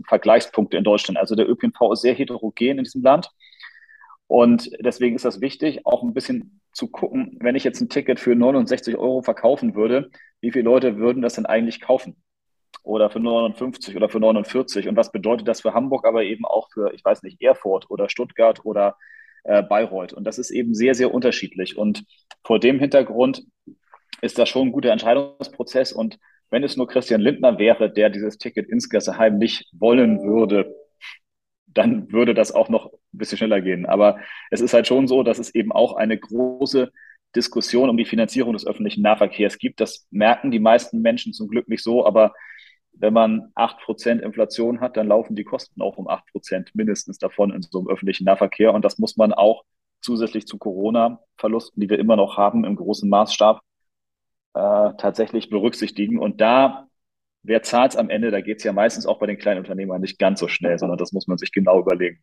Vergleichspunkte 0.06 0.76
in 0.76 0.84
Deutschland. 0.84 1.18
Also 1.18 1.34
der 1.34 1.48
ÖPNV 1.48 1.92
ist 1.92 2.02
sehr 2.02 2.14
heterogen 2.14 2.78
in 2.78 2.84
diesem 2.84 3.02
Land. 3.02 3.30
Und 4.30 4.70
deswegen 4.78 5.16
ist 5.16 5.24
das 5.24 5.40
wichtig, 5.40 5.84
auch 5.86 6.04
ein 6.04 6.14
bisschen 6.14 6.60
zu 6.72 6.86
gucken, 6.86 7.36
wenn 7.40 7.56
ich 7.56 7.64
jetzt 7.64 7.80
ein 7.80 7.88
Ticket 7.88 8.20
für 8.20 8.36
69 8.36 8.96
Euro 8.96 9.22
verkaufen 9.22 9.74
würde, 9.74 10.08
wie 10.40 10.52
viele 10.52 10.66
Leute 10.66 10.98
würden 10.98 11.20
das 11.20 11.34
denn 11.34 11.46
eigentlich 11.46 11.80
kaufen? 11.80 12.14
Oder 12.84 13.10
für 13.10 13.18
59 13.18 13.96
oder 13.96 14.08
für 14.08 14.20
49? 14.20 14.86
Und 14.86 14.94
was 14.94 15.10
bedeutet 15.10 15.48
das 15.48 15.62
für 15.62 15.74
Hamburg, 15.74 16.06
aber 16.06 16.22
eben 16.22 16.44
auch 16.44 16.68
für, 16.70 16.94
ich 16.94 17.04
weiß 17.04 17.24
nicht, 17.24 17.42
Erfurt 17.42 17.90
oder 17.90 18.08
Stuttgart 18.08 18.64
oder 18.64 18.96
äh, 19.42 19.64
Bayreuth? 19.64 20.12
Und 20.12 20.22
das 20.22 20.38
ist 20.38 20.52
eben 20.52 20.74
sehr, 20.74 20.94
sehr 20.94 21.12
unterschiedlich. 21.12 21.76
Und 21.76 22.04
vor 22.44 22.60
dem 22.60 22.78
Hintergrund 22.78 23.42
ist 24.22 24.38
das 24.38 24.48
schon 24.48 24.68
ein 24.68 24.72
guter 24.72 24.92
Entscheidungsprozess. 24.92 25.92
Und 25.92 26.20
wenn 26.50 26.62
es 26.62 26.76
nur 26.76 26.86
Christian 26.86 27.20
Lindner 27.20 27.58
wäre, 27.58 27.90
der 27.90 28.10
dieses 28.10 28.38
Ticket 28.38 28.68
insgeheim 28.68 29.38
nicht 29.38 29.68
wollen 29.72 30.22
würde, 30.22 30.72
dann 31.74 32.10
würde 32.12 32.34
das 32.34 32.52
auch 32.52 32.68
noch 32.68 32.92
ein 32.92 33.18
bisschen 33.18 33.38
schneller 33.38 33.60
gehen. 33.60 33.86
Aber 33.86 34.18
es 34.50 34.60
ist 34.60 34.74
halt 34.74 34.86
schon 34.86 35.06
so, 35.08 35.22
dass 35.22 35.38
es 35.38 35.54
eben 35.54 35.72
auch 35.72 35.94
eine 35.94 36.18
große 36.18 36.90
Diskussion 37.34 37.88
um 37.88 37.96
die 37.96 38.04
Finanzierung 38.04 38.52
des 38.52 38.66
öffentlichen 38.66 39.02
Nahverkehrs 39.02 39.58
gibt. 39.58 39.80
Das 39.80 40.06
merken 40.10 40.50
die 40.50 40.58
meisten 40.58 41.00
Menschen 41.00 41.32
zum 41.32 41.48
Glück 41.48 41.68
nicht 41.68 41.82
so, 41.82 42.04
aber 42.04 42.34
wenn 42.92 43.12
man 43.14 43.50
acht 43.54 43.78
Prozent 43.80 44.20
Inflation 44.20 44.80
hat, 44.80 44.96
dann 44.96 45.08
laufen 45.08 45.36
die 45.36 45.44
Kosten 45.44 45.80
auch 45.80 45.96
um 45.96 46.08
acht 46.08 46.26
Prozent 46.32 46.74
mindestens 46.74 47.18
davon 47.18 47.52
in 47.52 47.62
so 47.62 47.78
einem 47.78 47.88
öffentlichen 47.88 48.24
Nahverkehr. 48.24 48.74
Und 48.74 48.84
das 48.84 48.98
muss 48.98 49.16
man 49.16 49.32
auch 49.32 49.64
zusätzlich 50.02 50.46
zu 50.46 50.58
Corona-Verlusten, 50.58 51.80
die 51.80 51.88
wir 51.88 51.98
immer 51.98 52.16
noch 52.16 52.36
haben 52.36 52.64
im 52.64 52.76
großen 52.76 53.08
Maßstab, 53.08 53.60
äh, 54.54 54.90
tatsächlich 54.98 55.50
berücksichtigen. 55.50 56.18
Und 56.18 56.40
da, 56.40 56.88
wer 57.42 57.62
zahlt 57.62 57.92
es 57.92 57.96
am 57.96 58.10
Ende? 58.10 58.30
Da 58.30 58.40
geht 58.40 58.58
es 58.58 58.64
ja 58.64 58.72
meistens 58.72 59.06
auch 59.06 59.18
bei 59.18 59.26
den 59.26 59.38
kleinen 59.38 59.60
Unternehmern 59.60 60.00
nicht 60.00 60.18
ganz 60.18 60.40
so 60.40 60.48
schnell, 60.48 60.78
sondern 60.78 60.98
das 60.98 61.12
muss 61.12 61.26
man 61.26 61.38
sich 61.38 61.52
genau 61.52 61.80
überlegen. 61.80 62.20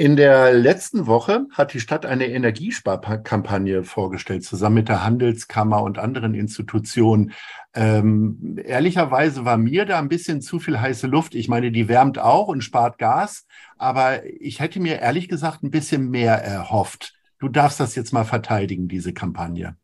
In 0.00 0.14
der 0.14 0.54
letzten 0.54 1.08
Woche 1.08 1.46
hat 1.50 1.74
die 1.74 1.80
Stadt 1.80 2.06
eine 2.06 2.26
Energiesparkampagne 2.26 3.82
vorgestellt, 3.82 4.44
zusammen 4.44 4.76
mit 4.76 4.88
der 4.88 5.04
Handelskammer 5.04 5.82
und 5.82 5.98
anderen 5.98 6.34
Institutionen. 6.34 7.32
Ähm, 7.74 8.60
ehrlicherweise 8.64 9.44
war 9.44 9.56
mir 9.56 9.86
da 9.86 9.98
ein 9.98 10.08
bisschen 10.08 10.40
zu 10.40 10.60
viel 10.60 10.78
heiße 10.78 11.08
Luft. 11.08 11.34
Ich 11.34 11.48
meine, 11.48 11.72
die 11.72 11.88
wärmt 11.88 12.20
auch 12.20 12.46
und 12.46 12.62
spart 12.62 12.98
Gas, 12.98 13.44
aber 13.76 14.24
ich 14.24 14.60
hätte 14.60 14.78
mir 14.78 15.00
ehrlich 15.00 15.28
gesagt 15.28 15.64
ein 15.64 15.72
bisschen 15.72 16.10
mehr 16.10 16.34
erhofft. 16.34 17.14
Du 17.40 17.48
darfst 17.48 17.80
das 17.80 17.96
jetzt 17.96 18.12
mal 18.12 18.22
verteidigen, 18.22 18.86
diese 18.86 19.12
Kampagne. 19.12 19.76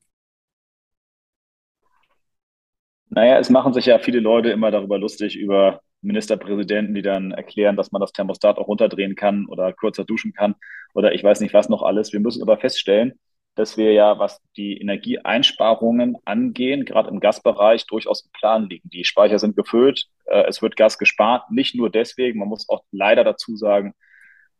Naja, 3.15 3.39
es 3.39 3.49
machen 3.49 3.73
sich 3.73 3.87
ja 3.87 4.01
viele 4.01 4.19
Leute 4.19 4.51
immer 4.51 4.73
darüber 4.73 4.99
lustig, 4.99 5.37
über 5.37 5.81
Ministerpräsidenten, 6.03 6.95
die 6.95 7.03
dann 7.03 7.31
erklären, 7.31 7.77
dass 7.77 7.93
man 7.93 8.01
das 8.01 8.13
Thermostat 8.13 8.59
auch 8.59 8.67
runterdrehen 8.67 9.15
kann 9.15 9.47
oder 9.47 9.73
kürzer 9.73 10.05
duschen 10.05 10.33
kann 10.33 10.57
oder 10.95 11.15
ich 11.15 11.23
weiß 11.23 11.41
nicht 11.41 11.55
was 11.55 11.69
noch 11.69 11.83
alles. 11.83 12.13
Wir 12.13 12.19
müssen 12.19 12.43
aber 12.43 12.59
feststellen, 12.59 13.13
dass 13.55 13.77
wir 13.77 13.93
ja, 13.93 14.19
was 14.19 14.41
die 14.57 14.79
Energieeinsparungen 14.79 16.17
angehen, 16.25 16.85
gerade 16.85 17.09
im 17.09 17.21
Gasbereich 17.21 17.87
durchaus 17.87 18.25
im 18.25 18.33
Plan 18.33 18.69
liegen. 18.69 18.91
Die 18.91 19.05
Speicher 19.05 19.39
sind 19.39 19.55
gefüllt, 19.55 20.07
äh, 20.25 20.45
es 20.49 20.61
wird 20.61 20.75
Gas 20.75 20.99
gespart, 20.99 21.49
nicht 21.53 21.77
nur 21.77 21.91
deswegen, 21.91 22.41
man 22.41 22.49
muss 22.49 22.69
auch 22.69 22.83
leider 22.91 23.23
dazu 23.23 23.55
sagen, 23.55 23.95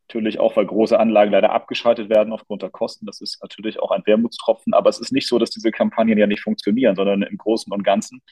natürlich 0.09 0.39
auch, 0.39 0.57
weil 0.57 0.67
große 0.67 0.99
Anlagen 0.99 1.33
leider 1.33 1.53
abgeschaltet 1.53 2.09
werden 2.09 2.33
aufgrund 2.33 2.63
der 2.63 2.71
Kosten. 2.71 3.07
Das 3.07 3.21
ist 3.21 3.43
natürlich 3.43 3.81
auch 3.81 3.91
ein 3.91 4.03
Wermutstropfen, 4.05 4.75
aber 4.75 4.91
es 4.91 5.01
ist 5.01 5.13
nicht 5.13 5.29
so, 5.29 5.39
dass 5.39 5.51
diese 5.51 5.71
Kampagnen 5.71 6.19
ja 6.19 6.27
nicht 6.27 6.43
funktionieren, 6.43 6.97
sondern 6.97 7.23
im 7.23 7.37
Großen 7.37 7.73
und 7.73 7.83
Ganzen 7.83 8.23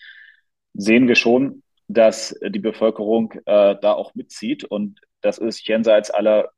sehen 0.75 1.09
wir 1.09 1.17
schon, 1.17 1.63
dass 1.89 2.39
die 2.43 2.59
Bevölkerung 2.59 3.33
äh, 3.47 3.77
da 3.81 3.93
auch 3.93 4.15
mitzieht 4.15 4.65
und 4.65 5.01
das 5.21 5.39
ist 5.39 5.67
jenseits 5.67 6.11
aller, 6.11 6.51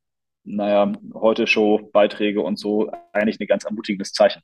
naja, 0.45 0.93
heute 1.15 1.47
Show-Beiträge 1.47 2.41
und 2.41 2.59
so 2.59 2.91
eigentlich 3.13 3.41
ein 3.41 3.47
ganz 3.47 3.65
ermutigendes 3.65 4.13
Zeichen. 4.13 4.43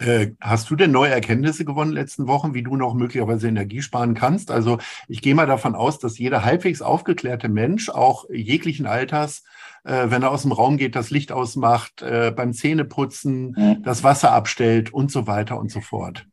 Äh, 0.00 0.32
hast 0.40 0.70
du 0.70 0.76
denn 0.76 0.92
neue 0.92 1.10
Erkenntnisse 1.10 1.64
gewonnen 1.64 1.90
in 1.90 1.96
den 1.96 2.02
letzten 2.02 2.28
Wochen, 2.28 2.54
wie 2.54 2.62
du 2.62 2.76
noch 2.76 2.94
möglicherweise 2.94 3.48
Energie 3.48 3.82
sparen 3.82 4.14
kannst? 4.14 4.50
Also 4.50 4.78
ich 5.08 5.22
gehe 5.22 5.34
mal 5.34 5.46
davon 5.46 5.74
aus, 5.74 5.98
dass 5.98 6.18
jeder 6.18 6.44
halbwegs 6.44 6.82
aufgeklärte 6.82 7.48
Mensch, 7.48 7.90
auch 7.90 8.24
jeglichen 8.30 8.86
Alters, 8.86 9.42
äh, 9.84 10.06
wenn 10.10 10.22
er 10.22 10.30
aus 10.30 10.42
dem 10.42 10.52
Raum 10.52 10.76
geht, 10.76 10.94
das 10.94 11.10
Licht 11.10 11.32
ausmacht, 11.32 12.02
äh, 12.02 12.30
beim 12.30 12.52
Zähneputzen, 12.52 13.54
mhm. 13.56 13.82
das 13.82 14.04
Wasser 14.04 14.32
abstellt 14.32 14.94
und 14.94 15.10
so 15.10 15.26
weiter 15.26 15.58
und 15.58 15.72
so 15.72 15.80
fort. 15.80 16.26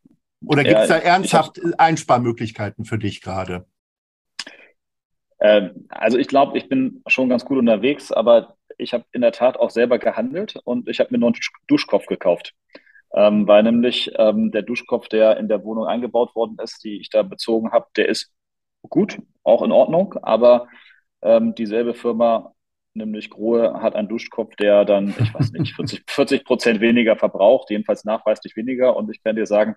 Oder 0.46 0.64
gibt 0.64 0.80
es 0.82 0.90
ja, 0.90 1.00
da 1.00 1.02
ernsthaft 1.02 1.60
hab, 1.64 1.80
Einsparmöglichkeiten 1.80 2.86
für 2.86 3.00
dich 3.00 3.22
gerade? 3.22 3.66
Ähm, 5.40 5.88
also 5.90 6.20
ich 6.20 6.28
glaube, 6.28 6.56
ich 6.58 6.70
bin 6.70 7.02
schon 7.08 7.30
ganz 7.30 7.46
gut 7.46 7.58
unterwegs, 7.58 8.12
aber 8.12 8.58
ich 8.78 8.94
habe 8.94 9.06
in 9.12 9.22
der 9.22 9.32
Tat 9.32 9.58
auch 9.58 9.72
selber 9.72 9.98
gehandelt 9.98 10.58
und 10.66 10.88
ich 10.88 11.00
habe 11.00 11.10
mir 11.12 11.18
noch 11.18 11.28
einen 11.28 11.40
Duschkopf 11.68 12.06
gekauft. 12.06 12.54
Ähm, 13.14 13.48
weil 13.48 13.64
nämlich 13.64 14.12
ähm, 14.18 14.52
der 14.52 14.64
Duschkopf, 14.64 15.08
der 15.08 15.38
in 15.38 15.48
der 15.48 15.64
Wohnung 15.64 15.86
eingebaut 15.86 16.36
worden 16.36 16.58
ist, 16.62 16.84
die 16.84 17.00
ich 17.00 17.10
da 17.10 17.24
bezogen 17.24 17.72
habe, 17.72 17.88
der 17.96 18.10
ist 18.10 18.34
gut, 18.90 19.20
auch 19.44 19.62
in 19.62 19.72
Ordnung, 19.72 20.16
aber 20.22 20.68
ähm, 21.22 21.56
dieselbe 21.56 21.94
Firma, 21.94 22.54
nämlich 22.94 23.30
Grohe, 23.30 23.82
hat 23.82 23.96
einen 23.96 24.10
Duschkopf, 24.10 24.56
der 24.58 24.86
dann, 24.86 25.10
ich 25.20 25.34
weiß 25.34 25.52
nicht, 25.54 25.74
40, 25.76 26.04
40 26.08 26.46
Prozent 26.46 26.82
weniger 26.82 27.16
verbraucht, 27.16 27.70
jedenfalls 27.70 28.06
nachweislich 28.06 28.56
weniger. 28.56 28.96
Und 28.96 29.10
ich 29.10 29.24
kann 29.24 29.36
dir 29.36 29.46
sagen, 29.46 29.76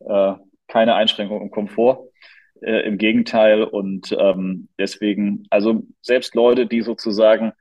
äh, 0.00 0.34
keine 0.68 0.94
Einschränkung 0.94 1.42
im 1.42 1.50
Komfort. 1.50 2.08
Äh, 2.62 2.86
Im 2.86 2.98
Gegenteil. 2.98 3.64
Und 3.64 4.16
ähm, 4.18 4.68
deswegen, 4.78 5.46
also 5.50 5.82
selbst 6.00 6.34
Leute, 6.34 6.66
die 6.66 6.80
sozusagen, 6.80 7.52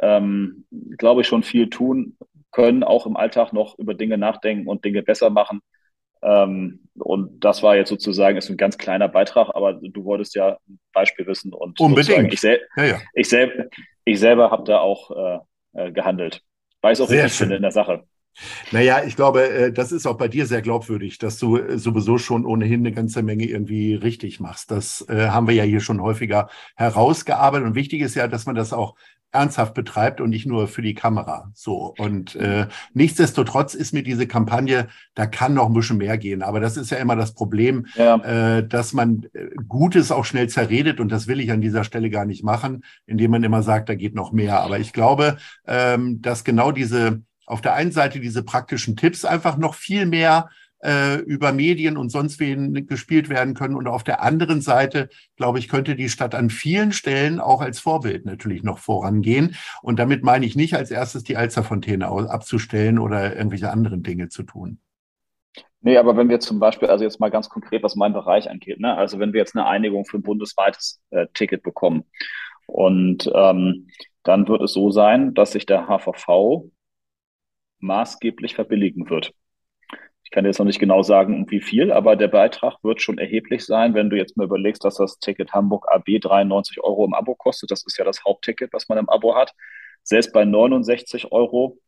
ähm, 0.00 0.66
glaube 0.98 1.22
ich, 1.22 1.26
schon 1.26 1.42
viel 1.42 1.68
tun, 1.70 2.16
können 2.52 2.84
auch 2.84 3.06
im 3.06 3.16
Alltag 3.16 3.52
noch 3.52 3.78
über 3.78 3.94
Dinge 3.94 4.18
nachdenken 4.18 4.66
und 4.66 4.84
Dinge 4.84 5.02
besser 5.02 5.30
machen. 5.30 5.60
Ähm, 6.22 6.88
und 6.94 7.44
das 7.44 7.62
war 7.62 7.76
jetzt 7.76 7.90
sozusagen 7.90 8.36
ist 8.38 8.48
ein 8.48 8.56
ganz 8.56 8.78
kleiner 8.78 9.08
Beitrag, 9.08 9.50
aber 9.54 9.74
du 9.74 10.04
wolltest 10.04 10.34
ja 10.34 10.58
ein 10.68 10.78
Beispiel 10.92 11.26
wissen 11.26 11.52
und 11.52 11.78
unbedingt. 11.78 12.32
Ich, 12.32 12.40
sel 12.40 12.60
ja, 12.76 12.84
ja. 12.84 13.00
ich, 13.14 13.28
sel 13.28 13.70
ich 14.04 14.18
selber 14.18 14.50
habe 14.50 14.64
da 14.64 14.80
auch 14.80 15.10
äh, 15.10 15.38
äh 15.74 15.92
gehandelt, 15.92 16.42
ich 16.92 16.98
es 16.98 17.00
auch 17.00 17.08
Sehr 17.08 17.24
richtig 17.24 17.38
finde 17.38 17.56
in 17.56 17.62
der 17.62 17.72
Sache. 17.72 18.04
Naja, 18.72 19.02
ich 19.04 19.16
glaube, 19.16 19.48
äh, 19.48 19.72
das 19.72 19.92
ist 19.92 20.06
auch 20.06 20.16
bei 20.16 20.28
dir 20.28 20.46
sehr 20.46 20.62
glaubwürdig, 20.62 21.18
dass 21.18 21.38
du 21.38 21.56
äh, 21.56 21.78
sowieso 21.78 22.18
schon 22.18 22.44
ohnehin 22.44 22.80
eine 22.80 22.92
ganze 22.92 23.22
Menge 23.22 23.44
irgendwie 23.46 23.94
richtig 23.94 24.40
machst. 24.40 24.70
Das 24.70 25.06
äh, 25.08 25.28
haben 25.28 25.46
wir 25.48 25.54
ja 25.54 25.64
hier 25.64 25.80
schon 25.80 26.00
häufiger 26.00 26.48
herausgearbeitet. 26.76 27.66
Und 27.66 27.74
wichtig 27.74 28.00
ist 28.00 28.14
ja, 28.14 28.28
dass 28.28 28.46
man 28.46 28.54
das 28.54 28.72
auch 28.72 28.94
ernsthaft 29.32 29.74
betreibt 29.74 30.20
und 30.20 30.30
nicht 30.30 30.46
nur 30.46 30.66
für 30.68 30.82
die 30.82 30.94
Kamera. 30.94 31.50
So. 31.54 31.94
Und 31.98 32.36
äh, 32.36 32.66
nichtsdestotrotz 32.94 33.74
ist 33.74 33.92
mir 33.92 34.02
diese 34.02 34.26
Kampagne, 34.26 34.88
da 35.14 35.26
kann 35.26 35.54
noch 35.54 35.66
ein 35.66 35.74
bisschen 35.74 35.98
mehr 35.98 36.16
gehen. 36.16 36.42
Aber 36.42 36.60
das 36.60 36.76
ist 36.76 36.90
ja 36.90 36.98
immer 36.98 37.16
das 37.16 37.34
Problem, 37.34 37.86
ja. 37.96 38.16
äh, 38.56 38.66
dass 38.66 38.92
man 38.92 39.26
Gutes 39.68 40.10
auch 40.10 40.24
schnell 40.24 40.48
zerredet. 40.48 41.00
Und 41.00 41.10
das 41.10 41.26
will 41.26 41.40
ich 41.40 41.50
an 41.50 41.60
dieser 41.60 41.84
Stelle 41.84 42.08
gar 42.08 42.24
nicht 42.24 42.44
machen, 42.44 42.82
indem 43.04 43.32
man 43.32 43.44
immer 43.44 43.62
sagt, 43.62 43.88
da 43.88 43.94
geht 43.94 44.14
noch 44.14 44.32
mehr. 44.32 44.60
Aber 44.60 44.78
ich 44.78 44.92
glaube, 44.92 45.36
ähm, 45.66 46.22
dass 46.22 46.44
genau 46.44 46.72
diese 46.72 47.22
auf 47.46 47.60
der 47.60 47.74
einen 47.74 47.92
Seite 47.92 48.20
diese 48.20 48.42
praktischen 48.42 48.96
Tipps 48.96 49.24
einfach 49.24 49.56
noch 49.56 49.74
viel 49.74 50.04
mehr 50.04 50.50
äh, 50.82 51.16
über 51.20 51.52
Medien 51.52 51.96
und 51.96 52.10
sonst 52.10 52.38
wen 52.38 52.86
gespielt 52.86 53.28
werden 53.28 53.54
können. 53.54 53.74
Und 53.74 53.88
auf 53.88 54.04
der 54.04 54.22
anderen 54.22 54.60
Seite, 54.60 55.08
glaube 55.36 55.58
ich, 55.58 55.68
könnte 55.68 55.96
die 55.96 56.08
Stadt 56.08 56.34
an 56.34 56.50
vielen 56.50 56.92
Stellen 56.92 57.40
auch 57.40 57.60
als 57.60 57.80
Vorbild 57.80 58.26
natürlich 58.26 58.62
noch 58.62 58.78
vorangehen. 58.78 59.56
Und 59.82 59.98
damit 59.98 60.22
meine 60.22 60.46
ich 60.46 60.56
nicht 60.56 60.74
als 60.74 60.90
erstes 60.90 61.24
die 61.24 61.36
Alzerfontäne 61.36 62.08
abzustellen 62.08 62.98
oder 62.98 63.36
irgendwelche 63.36 63.70
anderen 63.70 64.02
Dinge 64.02 64.28
zu 64.28 64.42
tun. 64.42 64.78
Nee, 65.80 65.98
aber 65.98 66.16
wenn 66.16 66.28
wir 66.28 66.40
zum 66.40 66.58
Beispiel, 66.58 66.88
also 66.88 67.04
jetzt 67.04 67.20
mal 67.20 67.30
ganz 67.30 67.48
konkret, 67.48 67.82
was 67.82 67.96
meinen 67.96 68.14
Bereich 68.14 68.50
angeht, 68.50 68.80
ne? 68.80 68.96
also 68.96 69.18
wenn 69.18 69.32
wir 69.32 69.38
jetzt 69.38 69.54
eine 69.54 69.66
Einigung 69.66 70.04
für 70.04 70.18
ein 70.18 70.22
bundesweites 70.22 71.00
äh, 71.10 71.26
Ticket 71.32 71.62
bekommen 71.62 72.04
und 72.66 73.30
ähm, 73.32 73.88
dann 74.24 74.48
wird 74.48 74.62
es 74.62 74.72
so 74.72 74.90
sein, 74.90 75.34
dass 75.34 75.52
sich 75.52 75.64
der 75.66 75.86
HVV 75.86 76.64
maßgeblich 77.80 78.54
verbilligen 78.54 79.08
wird. 79.10 79.32
Ich 80.24 80.30
kann 80.32 80.44
jetzt 80.44 80.58
noch 80.58 80.66
nicht 80.66 80.80
genau 80.80 81.02
sagen, 81.02 81.48
wie 81.50 81.60
viel, 81.60 81.92
aber 81.92 82.16
der 82.16 82.28
Beitrag 82.28 82.82
wird 82.82 83.00
schon 83.00 83.18
erheblich 83.18 83.64
sein, 83.64 83.94
wenn 83.94 84.10
du 84.10 84.16
jetzt 84.16 84.36
mal 84.36 84.44
überlegst, 84.44 84.84
dass 84.84 84.96
das 84.96 85.18
Ticket 85.20 85.52
Hamburg 85.52 85.86
AB 85.88 86.18
93 86.20 86.82
Euro 86.82 87.04
im 87.04 87.14
Abo 87.14 87.36
kostet. 87.36 87.70
Das 87.70 87.84
ist 87.86 87.96
ja 87.96 88.04
das 88.04 88.24
Hauptticket, 88.24 88.72
was 88.72 88.88
man 88.88 88.98
im 88.98 89.08
Abo 89.08 89.36
hat. 89.36 89.54
Selbst 90.02 90.32
bei 90.32 90.44
69 90.44 91.30
Euro 91.30 91.78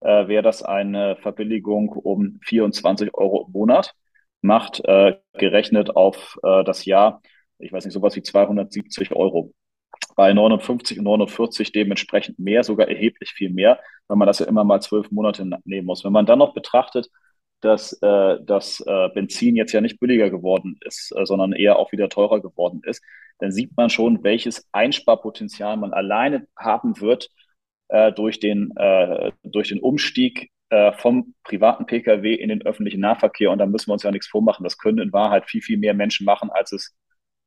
äh, 0.00 0.26
wäre 0.26 0.42
das 0.42 0.62
eine 0.62 1.16
Verbilligung 1.16 1.90
um 1.90 2.40
24 2.44 3.14
Euro 3.14 3.44
im 3.46 3.52
Monat. 3.52 3.94
Macht 4.40 4.82
äh, 4.86 5.18
gerechnet 5.34 5.94
auf 5.94 6.38
äh, 6.42 6.64
das 6.64 6.86
Jahr, 6.86 7.20
ich 7.58 7.72
weiß 7.72 7.84
nicht, 7.84 7.94
sowas 7.94 8.16
wie 8.16 8.22
270 8.22 9.14
Euro 9.14 9.52
bei 10.14 10.32
59 10.32 10.98
und 10.98 11.04
49 11.04 11.72
dementsprechend 11.72 12.38
mehr, 12.38 12.64
sogar 12.64 12.88
erheblich 12.88 13.30
viel 13.32 13.50
mehr, 13.50 13.80
weil 14.08 14.16
man 14.16 14.26
das 14.26 14.38
ja 14.38 14.46
immer 14.46 14.64
mal 14.64 14.80
zwölf 14.80 15.10
Monate 15.10 15.48
nehmen 15.64 15.86
muss. 15.86 16.04
Wenn 16.04 16.12
man 16.12 16.26
dann 16.26 16.38
noch 16.38 16.54
betrachtet, 16.54 17.08
dass 17.60 17.92
äh, 18.02 18.38
das 18.44 18.80
äh, 18.86 19.08
Benzin 19.14 19.56
jetzt 19.56 19.72
ja 19.72 19.80
nicht 19.80 20.00
billiger 20.00 20.30
geworden 20.30 20.78
ist, 20.84 21.12
äh, 21.16 21.24
sondern 21.24 21.52
eher 21.52 21.78
auch 21.78 21.92
wieder 21.92 22.08
teurer 22.08 22.40
geworden 22.40 22.82
ist, 22.84 23.02
dann 23.38 23.52
sieht 23.52 23.76
man 23.76 23.88
schon, 23.88 24.22
welches 24.24 24.68
Einsparpotenzial 24.72 25.76
man 25.76 25.92
alleine 25.92 26.46
haben 26.56 27.00
wird, 27.00 27.28
äh, 27.92 28.10
durch, 28.12 28.40
den, 28.40 28.72
äh, 28.76 29.32
durch 29.42 29.68
den 29.68 29.78
Umstieg 29.78 30.50
äh, 30.70 30.92
vom 30.92 31.34
privaten 31.44 31.84
Pkw 31.84 32.34
in 32.34 32.48
den 32.48 32.62
öffentlichen 32.62 33.00
Nahverkehr. 33.00 33.50
Und 33.50 33.58
da 33.58 33.66
müssen 33.66 33.88
wir 33.88 33.92
uns 33.92 34.02
ja 34.02 34.10
nichts 34.10 34.28
vormachen. 34.28 34.64
Das 34.64 34.78
können 34.78 34.98
in 34.98 35.12
Wahrheit 35.12 35.44
viel, 35.44 35.60
viel 35.60 35.76
mehr 35.76 35.92
Menschen 35.92 36.24
machen, 36.24 36.50
als 36.50 36.72
es 36.72 36.96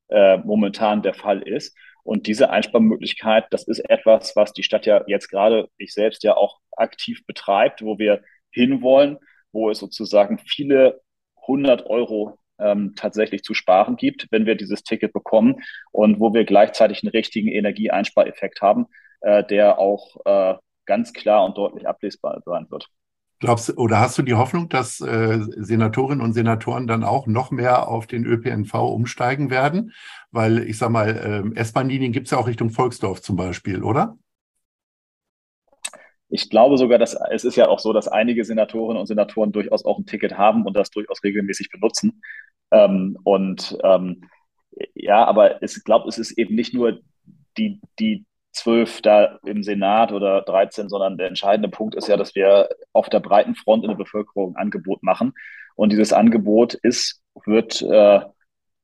momentan 0.07 1.01
der 1.01 1.15
Fall 1.15 1.41
ist. 1.41 1.75
Und 2.05 2.27
diese 2.27 2.51
Einsparmöglichkeit, 2.51 3.45
das 3.49 3.67
ist 3.67 3.79
etwas, 3.79 4.35
was 4.35 4.53
die 4.53 4.61
Stadt 4.61 4.85
ja 4.85 5.03
jetzt 5.07 5.27
gerade, 5.27 5.69
ich 5.77 5.91
selbst 5.91 6.23
ja 6.23 6.37
auch 6.37 6.59
aktiv 6.77 7.25
betreibt, 7.25 7.81
wo 7.83 7.97
wir 7.97 8.21
hinwollen, 8.51 9.17
wo 9.51 9.71
es 9.71 9.79
sozusagen 9.79 10.37
viele 10.37 11.01
hundert 11.47 11.87
Euro 11.87 12.37
ähm, 12.59 12.93
tatsächlich 12.95 13.43
zu 13.43 13.55
sparen 13.55 13.95
gibt, 13.95 14.27
wenn 14.29 14.45
wir 14.45 14.53
dieses 14.53 14.83
Ticket 14.83 15.13
bekommen 15.13 15.63
und 15.91 16.19
wo 16.19 16.31
wir 16.31 16.45
gleichzeitig 16.45 17.01
einen 17.01 17.09
richtigen 17.09 17.47
Energieeinspareffekt 17.49 18.61
haben, 18.61 18.85
äh, 19.21 19.43
der 19.43 19.79
auch 19.79 20.17
äh, 20.25 20.55
ganz 20.85 21.11
klar 21.11 21.43
und 21.43 21.57
deutlich 21.57 21.87
ablesbar 21.87 22.39
sein 22.45 22.67
wird. 22.69 22.87
Glaubst 23.39 23.77
oder 23.77 23.99
hast 23.99 24.17
du 24.17 24.21
die 24.21 24.33
Hoffnung, 24.33 24.69
dass 24.69 25.01
äh, 25.01 25.39
Senatorinnen 25.57 26.23
und 26.23 26.33
Senatoren 26.33 26.87
dann 26.87 27.03
auch 27.03 27.27
noch 27.27 27.51
mehr 27.51 27.87
auf 27.87 28.07
den 28.07 28.25
ÖPNV 28.25 28.73
umsteigen 28.75 29.49
werden? 29.49 29.91
Weil 30.31 30.59
ich 30.59 30.77
sag 30.77 30.89
mal, 30.89 31.53
äh, 31.55 31.59
S-Bahn-Linien 31.59 32.13
gibt 32.13 32.27
es 32.27 32.31
ja 32.31 32.37
auch 32.37 32.47
Richtung 32.47 32.69
Volksdorf 32.69 33.21
zum 33.21 33.35
Beispiel, 33.35 33.83
oder? 33.83 34.17
Ich 36.29 36.49
glaube 36.49 36.77
sogar, 36.77 36.97
dass 36.97 37.15
es 37.31 37.43
ist 37.43 37.55
ja 37.55 37.67
auch 37.67 37.79
so, 37.79 37.93
dass 37.93 38.07
einige 38.07 38.43
Senatorinnen 38.43 38.99
und 38.99 39.05
Senatoren 39.05 39.51
durchaus 39.51 39.85
auch 39.85 39.99
ein 39.99 40.05
Ticket 40.05 40.37
haben 40.37 40.65
und 40.65 40.75
das 40.75 40.89
durchaus 40.89 41.23
regelmäßig 41.23 41.69
benutzen. 41.69 42.21
Ähm, 42.71 43.17
und 43.23 43.77
ähm, 43.83 44.21
ja, 44.93 45.25
aber 45.25 45.61
ich 45.61 45.83
glaube, 45.83 46.07
es 46.09 46.17
ist 46.17 46.31
eben 46.31 46.55
nicht 46.55 46.73
nur 46.73 46.99
die, 47.57 47.79
die 47.99 48.25
zwölf 48.55 49.01
da 49.01 49.39
im 49.45 49.63
Senat 49.63 50.11
oder 50.11 50.41
13, 50.41 50.89
sondern 50.89 51.17
der 51.17 51.27
entscheidende 51.27 51.69
Punkt 51.69 51.95
ist 51.95 52.07
ja, 52.07 52.17
dass 52.17 52.35
wir 52.35 52.69
auf 52.93 53.09
der 53.09 53.19
breiten 53.19 53.55
Front 53.55 53.83
in 53.83 53.89
der 53.89 53.97
Bevölkerung 53.97 54.55
ein 54.55 54.61
Angebot 54.63 55.03
machen. 55.03 55.33
Und 55.75 55.91
dieses 55.91 56.13
Angebot 56.13 56.73
ist, 56.73 57.21
wird, 57.45 57.81
äh, 57.81 58.21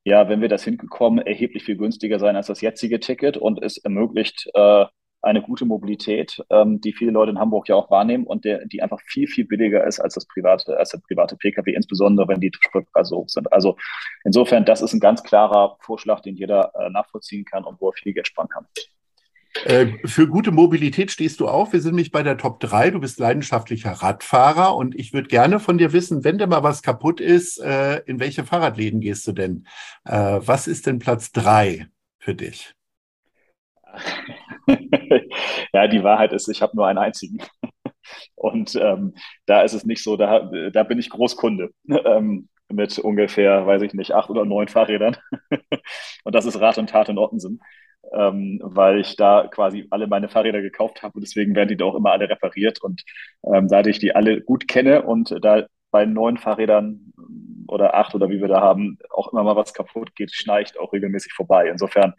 ja, 0.03 0.29
wenn 0.29 0.41
wir 0.41 0.49
das 0.49 0.63
hinbekommen, 0.63 1.25
erheblich 1.25 1.63
viel 1.63 1.77
günstiger 1.77 2.19
sein 2.19 2.35
als 2.35 2.47
das 2.47 2.61
jetzige 2.61 2.99
Ticket 2.99 3.37
und 3.37 3.63
es 3.63 3.77
ermöglicht 3.77 4.49
äh, 4.53 4.85
eine 5.21 5.41
gute 5.41 5.65
Mobilität, 5.65 6.43
ähm, 6.49 6.81
die 6.81 6.93
viele 6.93 7.11
Leute 7.11 7.31
in 7.31 7.39
Hamburg 7.39 7.69
ja 7.69 7.75
auch 7.75 7.91
wahrnehmen 7.91 8.25
und 8.25 8.43
der, 8.43 8.65
die 8.65 8.81
einfach 8.81 8.99
viel, 9.05 9.27
viel 9.27 9.45
billiger 9.45 9.85
ist 9.85 9.99
als 9.99 10.15
das 10.15 10.25
private, 10.25 10.77
als 10.77 10.89
der 10.89 10.99
private 10.99 11.37
Pkw, 11.37 11.73
insbesondere 11.73 12.27
wenn 12.27 12.39
die 12.39 12.51
Spritpreise 12.59 13.15
hoch 13.15 13.29
sind. 13.29 13.51
Also 13.53 13.77
insofern, 14.23 14.65
das 14.65 14.81
ist 14.81 14.93
ein 14.93 14.99
ganz 14.99 15.23
klarer 15.23 15.77
Vorschlag, 15.81 16.21
den 16.21 16.35
jeder 16.35 16.73
äh, 16.75 16.89
nachvollziehen 16.89 17.45
kann 17.45 17.63
und 17.63 17.79
wo 17.79 17.89
er 17.89 17.93
viel 17.93 18.13
Geld 18.13 18.27
sparen 18.27 18.49
kann. 18.49 18.65
Äh, 19.65 19.97
für 20.05 20.27
gute 20.27 20.51
Mobilität 20.51 21.11
stehst 21.11 21.39
du 21.39 21.47
auf. 21.47 21.73
Wir 21.73 21.81
sind 21.81 21.91
nämlich 21.91 22.11
bei 22.11 22.23
der 22.23 22.37
Top 22.37 22.59
3. 22.61 22.91
Du 22.91 22.99
bist 22.99 23.19
leidenschaftlicher 23.19 23.91
Radfahrer 23.91 24.75
und 24.75 24.95
ich 24.95 25.13
würde 25.13 25.27
gerne 25.27 25.59
von 25.59 25.77
dir 25.77 25.93
wissen, 25.93 26.23
wenn 26.23 26.37
dir 26.37 26.47
mal 26.47 26.63
was 26.63 26.81
kaputt 26.81 27.19
ist, 27.19 27.59
äh, 27.59 27.97
in 28.05 28.19
welche 28.19 28.45
Fahrradläden 28.45 29.01
gehst 29.01 29.27
du 29.27 29.33
denn? 29.33 29.67
Äh, 30.05 30.39
was 30.39 30.67
ist 30.67 30.87
denn 30.87 30.99
Platz 30.99 31.31
3 31.31 31.87
für 32.17 32.33
dich? 32.33 32.73
ja, 35.73 35.87
die 35.87 36.03
Wahrheit 36.03 36.31
ist, 36.31 36.47
ich 36.47 36.61
habe 36.61 36.75
nur 36.75 36.87
einen 36.87 36.99
einzigen. 36.99 37.39
Und 38.35 38.75
ähm, 38.75 39.13
da 39.45 39.61
ist 39.63 39.73
es 39.73 39.85
nicht 39.85 40.03
so, 40.03 40.17
da, 40.17 40.49
da 40.71 40.83
bin 40.83 40.97
ich 40.97 41.09
Großkunde 41.09 41.71
ähm, 42.05 42.47
mit 42.69 42.97
ungefähr, 42.99 43.67
weiß 43.67 43.81
ich 43.81 43.93
nicht, 43.93 44.13
acht 44.13 44.29
oder 44.29 44.45
neun 44.45 44.69
Fahrrädern. 44.69 45.17
und 46.23 46.33
das 46.33 46.45
ist 46.45 46.59
Rat 46.59 46.77
und 46.77 46.89
Tat 46.89 47.09
in 47.09 47.17
Ottensen 47.17 47.59
ähm, 48.13 48.59
weil 48.63 48.99
ich 48.99 49.15
da 49.15 49.47
quasi 49.47 49.87
alle 49.89 50.07
meine 50.07 50.29
Fahrräder 50.29 50.61
gekauft 50.61 51.03
habe 51.03 51.15
und 51.15 51.21
deswegen 51.21 51.55
werden 51.55 51.69
die 51.69 51.77
da 51.77 51.85
auch 51.85 51.95
immer 51.95 52.11
alle 52.11 52.29
repariert. 52.29 52.81
Und 52.81 53.03
ähm, 53.43 53.67
da 53.67 53.81
ich 53.81 53.99
die 53.99 54.15
alle 54.15 54.41
gut 54.41 54.67
kenne 54.67 55.03
und 55.03 55.35
da 55.41 55.65
bei 55.91 56.05
neun 56.05 56.37
Fahrrädern 56.37 57.13
oder 57.67 57.95
acht 57.95 58.15
oder 58.15 58.29
wie 58.29 58.41
wir 58.41 58.47
da 58.47 58.61
haben, 58.61 58.97
auch 59.09 59.31
immer 59.31 59.43
mal 59.43 59.55
was 59.55 59.73
kaputt 59.73 60.15
geht, 60.15 60.31
schneicht 60.33 60.79
auch 60.79 60.93
regelmäßig 60.93 61.33
vorbei. 61.33 61.69
Insofern, 61.69 62.13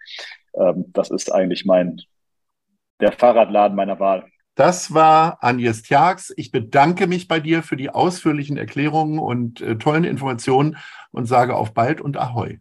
ähm, 0.54 0.86
das 0.92 1.10
ist 1.10 1.32
eigentlich 1.32 1.64
mein 1.64 2.00
der 3.00 3.12
Fahrradladen 3.12 3.76
meiner 3.76 3.98
Wahl. 3.98 4.24
Das 4.54 4.92
war 4.92 5.38
Agnes 5.40 5.82
Tjax. 5.82 6.32
Ich 6.36 6.52
bedanke 6.52 7.06
mich 7.06 7.26
bei 7.26 7.40
dir 7.40 7.62
für 7.62 7.76
die 7.76 7.90
ausführlichen 7.90 8.58
Erklärungen 8.58 9.18
und 9.18 9.60
äh, 9.62 9.76
tollen 9.76 10.04
Informationen 10.04 10.76
und 11.10 11.26
sage 11.26 11.56
auf 11.56 11.72
bald 11.72 12.00
und 12.00 12.18
Ahoi. 12.18 12.60